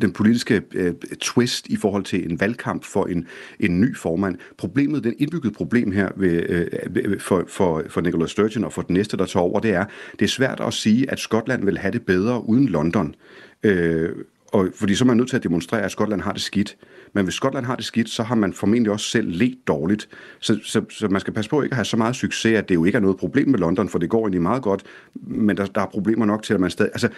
den 0.00 0.12
politiske 0.12 0.62
øh, 0.74 0.94
twist 1.20 1.66
i 1.66 1.76
forhold 1.76 2.04
til 2.04 2.30
en 2.30 2.40
valgkamp 2.40 2.84
for 2.84 3.06
en, 3.06 3.26
en 3.60 3.80
ny 3.80 3.96
formand. 3.96 4.38
Problemet, 4.58 5.04
den 5.04 5.14
indbyggede 5.18 5.54
problem 5.54 5.92
her 5.92 6.08
ved, 6.16 6.42
øh, 6.48 6.66
øh 6.94 7.20
for, 7.20 7.44
for, 7.48 7.82
for 7.88 8.00
Nicola 8.00 8.26
Sturgeon 8.26 8.64
og 8.64 8.72
for 8.72 8.82
den 8.82 8.94
næste, 8.94 9.16
der 9.16 9.26
tager 9.26 9.44
over, 9.44 9.60
det 9.60 9.70
er, 9.70 9.84
det 10.12 10.22
er 10.22 10.28
svært 10.28 10.60
at 10.60 10.74
sige, 10.74 11.10
at 11.10 11.18
Skotland 11.18 11.64
vil 11.64 11.78
have 11.78 11.92
det 11.92 12.06
bedre 12.06 12.48
uden 12.48 12.68
London. 12.68 13.14
Øh, 13.62 14.10
og, 14.52 14.68
fordi 14.74 14.94
så 14.94 15.04
er 15.04 15.06
man 15.06 15.16
nødt 15.16 15.28
til 15.28 15.36
at 15.36 15.42
demonstrere, 15.42 15.82
at 15.82 15.90
Skotland 15.90 16.20
har 16.20 16.32
det 16.32 16.42
skidt. 16.42 16.76
Men 17.12 17.24
hvis 17.24 17.34
Skotland 17.34 17.66
har 17.66 17.76
det 17.76 17.84
skidt, 17.84 18.08
så 18.08 18.22
har 18.22 18.34
man 18.34 18.52
formentlig 18.52 18.92
også 18.92 19.06
selv 19.06 19.28
let 19.28 19.58
dårligt. 19.66 20.08
Så, 20.40 20.58
så, 20.64 20.82
så 20.90 21.08
man 21.08 21.20
skal 21.20 21.32
passe 21.32 21.50
på 21.50 21.62
ikke 21.62 21.72
at 21.72 21.76
have 21.76 21.84
så 21.84 21.96
meget 21.96 22.16
succes, 22.16 22.58
at 22.58 22.68
det 22.68 22.74
jo 22.74 22.84
ikke 22.84 22.96
er 22.96 23.00
noget 23.00 23.16
problem 23.16 23.48
med 23.48 23.58
London, 23.58 23.88
for 23.88 23.98
det 23.98 24.10
går 24.10 24.20
egentlig 24.20 24.42
meget 24.42 24.62
godt, 24.62 24.82
men 25.14 25.56
der, 25.56 25.66
der 25.66 25.80
er 25.80 25.86
problemer 25.86 26.26
nok 26.26 26.42
til, 26.42 26.54
at 26.54 26.60
man 26.60 26.70
stadig... 26.70 26.90
Altså, 26.94 27.08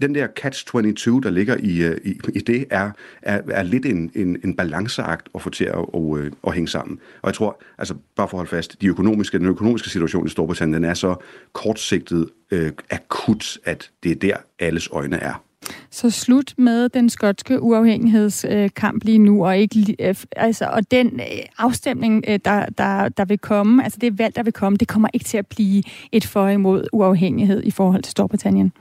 den 0.00 0.14
der 0.14 0.26
catch-22, 0.40 1.20
der 1.20 1.30
ligger 1.30 1.56
i, 1.56 1.82
øh, 1.82 1.96
i, 2.04 2.20
i 2.34 2.38
det, 2.38 2.64
er, 2.70 2.90
er, 3.22 3.42
er 3.50 3.62
lidt 3.62 3.86
en, 3.86 4.10
en, 4.14 4.36
en 4.44 4.56
balanceakt 4.56 5.28
at 5.34 5.42
få 5.42 5.50
til 5.50 5.64
at, 5.64 5.86
at, 5.94 6.18
øh, 6.18 6.32
at 6.46 6.54
hænge 6.54 6.68
sammen. 6.68 6.98
Og 7.22 7.26
jeg 7.26 7.34
tror, 7.34 7.62
altså 7.78 7.94
bare 8.16 8.28
for 8.28 8.36
at 8.36 8.38
holde 8.38 8.50
fast, 8.50 8.80
de 8.80 8.86
økonomiske, 8.86 9.38
den 9.38 9.46
økonomiske 9.46 9.90
situation 9.90 10.26
i 10.26 10.30
Storbritannien, 10.30 10.82
den 10.82 10.90
er 10.90 10.94
så 10.94 11.14
kortsigtet 11.52 12.28
øh, 12.50 12.72
akut, 12.90 13.58
at 13.64 13.90
det 14.02 14.10
er 14.10 14.16
der, 14.16 14.36
alles 14.58 14.88
øjne 14.92 15.16
er. 15.16 15.42
Så 15.90 16.10
slut 16.10 16.54
med 16.58 16.88
den 16.88 17.10
skotske 17.10 17.62
uafhængighedskamp 17.62 19.04
lige 19.04 19.18
nu, 19.18 19.46
og 19.46 19.58
ikke 19.58 19.96
øh, 20.00 20.14
altså, 20.36 20.70
og 20.72 20.90
den 20.90 21.20
øh, 21.20 21.26
afstemning, 21.58 22.24
øh, 22.28 22.38
der, 22.44 22.66
der, 22.66 23.08
der 23.08 23.24
vil 23.24 23.38
komme, 23.38 23.84
altså 23.84 23.98
det 24.00 24.18
valg, 24.18 24.36
der 24.36 24.42
vil 24.42 24.52
komme, 24.52 24.76
det 24.76 24.88
kommer 24.88 25.08
ikke 25.12 25.24
til 25.24 25.38
at 25.38 25.46
blive 25.46 25.82
et 26.12 26.26
for 26.26 26.48
imod 26.48 26.86
uafhængighed 26.92 27.62
i 27.64 27.70
forhold 27.70 28.02
til 28.02 28.10
Storbritannien. 28.10 28.72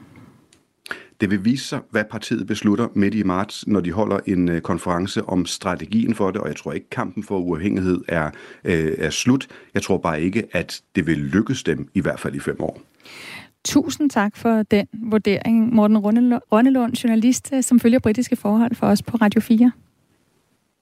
Det 1.22 1.32
vil 1.32 1.46
vise 1.46 1.68
sig, 1.68 1.80
hvad 1.92 2.04
partiet 2.12 2.48
beslutter 2.48 2.88
midt 2.94 3.16
i 3.16 3.24
marts, 3.24 3.68
når 3.68 3.80
de 3.80 3.92
holder 3.92 4.20
en 4.26 4.62
konference 4.62 5.26
om 5.26 5.46
strategien 5.46 6.16
for 6.16 6.32
det, 6.32 6.42
og 6.42 6.48
jeg 6.48 6.56
tror 6.56 6.72
ikke, 6.72 6.90
kampen 6.90 7.24
for 7.24 7.38
uafhængighed 7.38 8.02
er, 8.08 8.30
øh, 8.64 8.94
er 8.98 9.10
slut. 9.10 9.48
Jeg 9.74 9.82
tror 9.82 9.98
bare 9.98 10.22
ikke, 10.22 10.44
at 10.52 10.82
det 10.96 11.08
vil 11.08 11.18
lykkes 11.18 11.64
dem, 11.64 11.90
i 11.94 12.02
hvert 12.02 12.20
fald 12.20 12.36
i 12.36 12.40
fem 12.40 12.62
år. 12.62 12.82
Tusind 13.70 14.10
tak 14.10 14.36
for 14.36 14.64
den 14.64 14.88
vurdering, 14.94 15.74
Morten 15.74 15.98
Rønnelund, 16.52 16.94
journalist, 16.94 17.50
øh, 17.54 17.64
som 17.64 17.80
følger 17.80 18.00
britiske 18.00 18.36
forhold 18.36 18.76
for 18.76 18.88
os 18.88 19.04
på 19.04 19.18
Radio 19.18 19.42
4. 19.42 19.72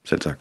Selv 0.06 0.20
tak. 0.20 0.40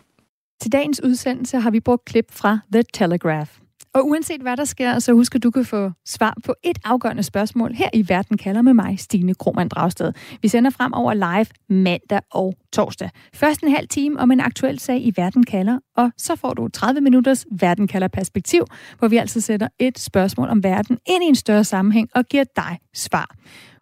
Til 0.60 0.72
dagens 0.72 1.02
udsendelse 1.04 1.60
har 1.60 1.70
vi 1.70 1.80
brugt 1.80 2.04
klip 2.04 2.32
fra 2.32 2.58
The 2.72 2.82
Telegraph. 2.94 3.50
Og 3.96 4.06
uanset 4.06 4.40
hvad 4.40 4.56
der 4.56 4.64
sker, 4.64 4.98
så 4.98 5.12
husk 5.12 5.34
at 5.34 5.42
du 5.42 5.50
kan 5.50 5.64
få 5.64 5.90
svar 6.04 6.36
på 6.44 6.54
et 6.62 6.78
afgørende 6.84 7.22
spørgsmål 7.22 7.72
her 7.72 7.90
i 7.94 8.08
Verden 8.08 8.38
kalder 8.38 8.62
med 8.62 8.74
mig, 8.74 8.98
Stine 8.98 9.34
Krohmann 9.34 9.68
Dragsted. 9.68 10.12
Vi 10.42 10.48
sender 10.48 10.70
frem 10.70 10.92
over 10.92 11.14
live 11.14 11.46
mandag 11.68 12.20
og 12.30 12.54
torsdag. 12.72 13.10
Først 13.34 13.62
en 13.62 13.70
halv 13.70 13.88
time 13.88 14.20
om 14.20 14.30
en 14.30 14.40
aktuel 14.40 14.78
sag 14.78 15.00
i 15.06 15.12
Verden 15.16 15.44
kalder, 15.44 15.78
og 15.96 16.10
så 16.18 16.36
får 16.36 16.54
du 16.54 16.68
30 16.68 17.00
minutters 17.00 17.46
Verden 17.60 17.88
kalder 17.88 18.08
perspektiv, 18.08 18.64
hvor 18.98 19.08
vi 19.08 19.16
altså 19.16 19.40
sætter 19.40 19.68
et 19.78 19.98
spørgsmål 19.98 20.48
om 20.48 20.64
verden 20.64 20.98
ind 21.06 21.24
i 21.24 21.26
en 21.26 21.34
større 21.34 21.64
sammenhæng 21.64 22.08
og 22.14 22.24
giver 22.24 22.44
dig 22.56 22.78
svar. 22.94 23.34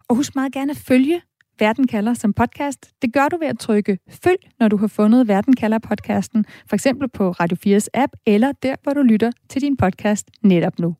Og 0.09 0.15
husk 0.15 0.35
meget 0.35 0.53
gerne 0.53 0.71
at 0.71 0.77
følge 0.77 1.21
Verden 1.59 1.87
kalder 1.87 2.13
som 2.13 2.33
podcast. 2.33 2.91
Det 3.01 3.13
gør 3.13 3.27
du 3.27 3.37
ved 3.37 3.47
at 3.47 3.59
trykke 3.59 3.97
følg, 4.23 4.39
når 4.59 4.67
du 4.67 4.77
har 4.77 4.87
fundet 4.87 5.27
Verden 5.27 5.55
kalder 5.55 5.79
podcasten, 5.79 6.45
for 6.69 6.75
eksempel 6.75 7.09
på 7.09 7.31
Radio 7.31 7.77
4's 7.77 7.87
app, 7.93 8.13
eller 8.25 8.51
der, 8.63 8.75
hvor 8.83 8.93
du 8.93 9.01
lytter 9.01 9.31
til 9.49 9.61
din 9.61 9.77
podcast 9.77 10.31
netop 10.43 10.79
nu. 10.79 10.95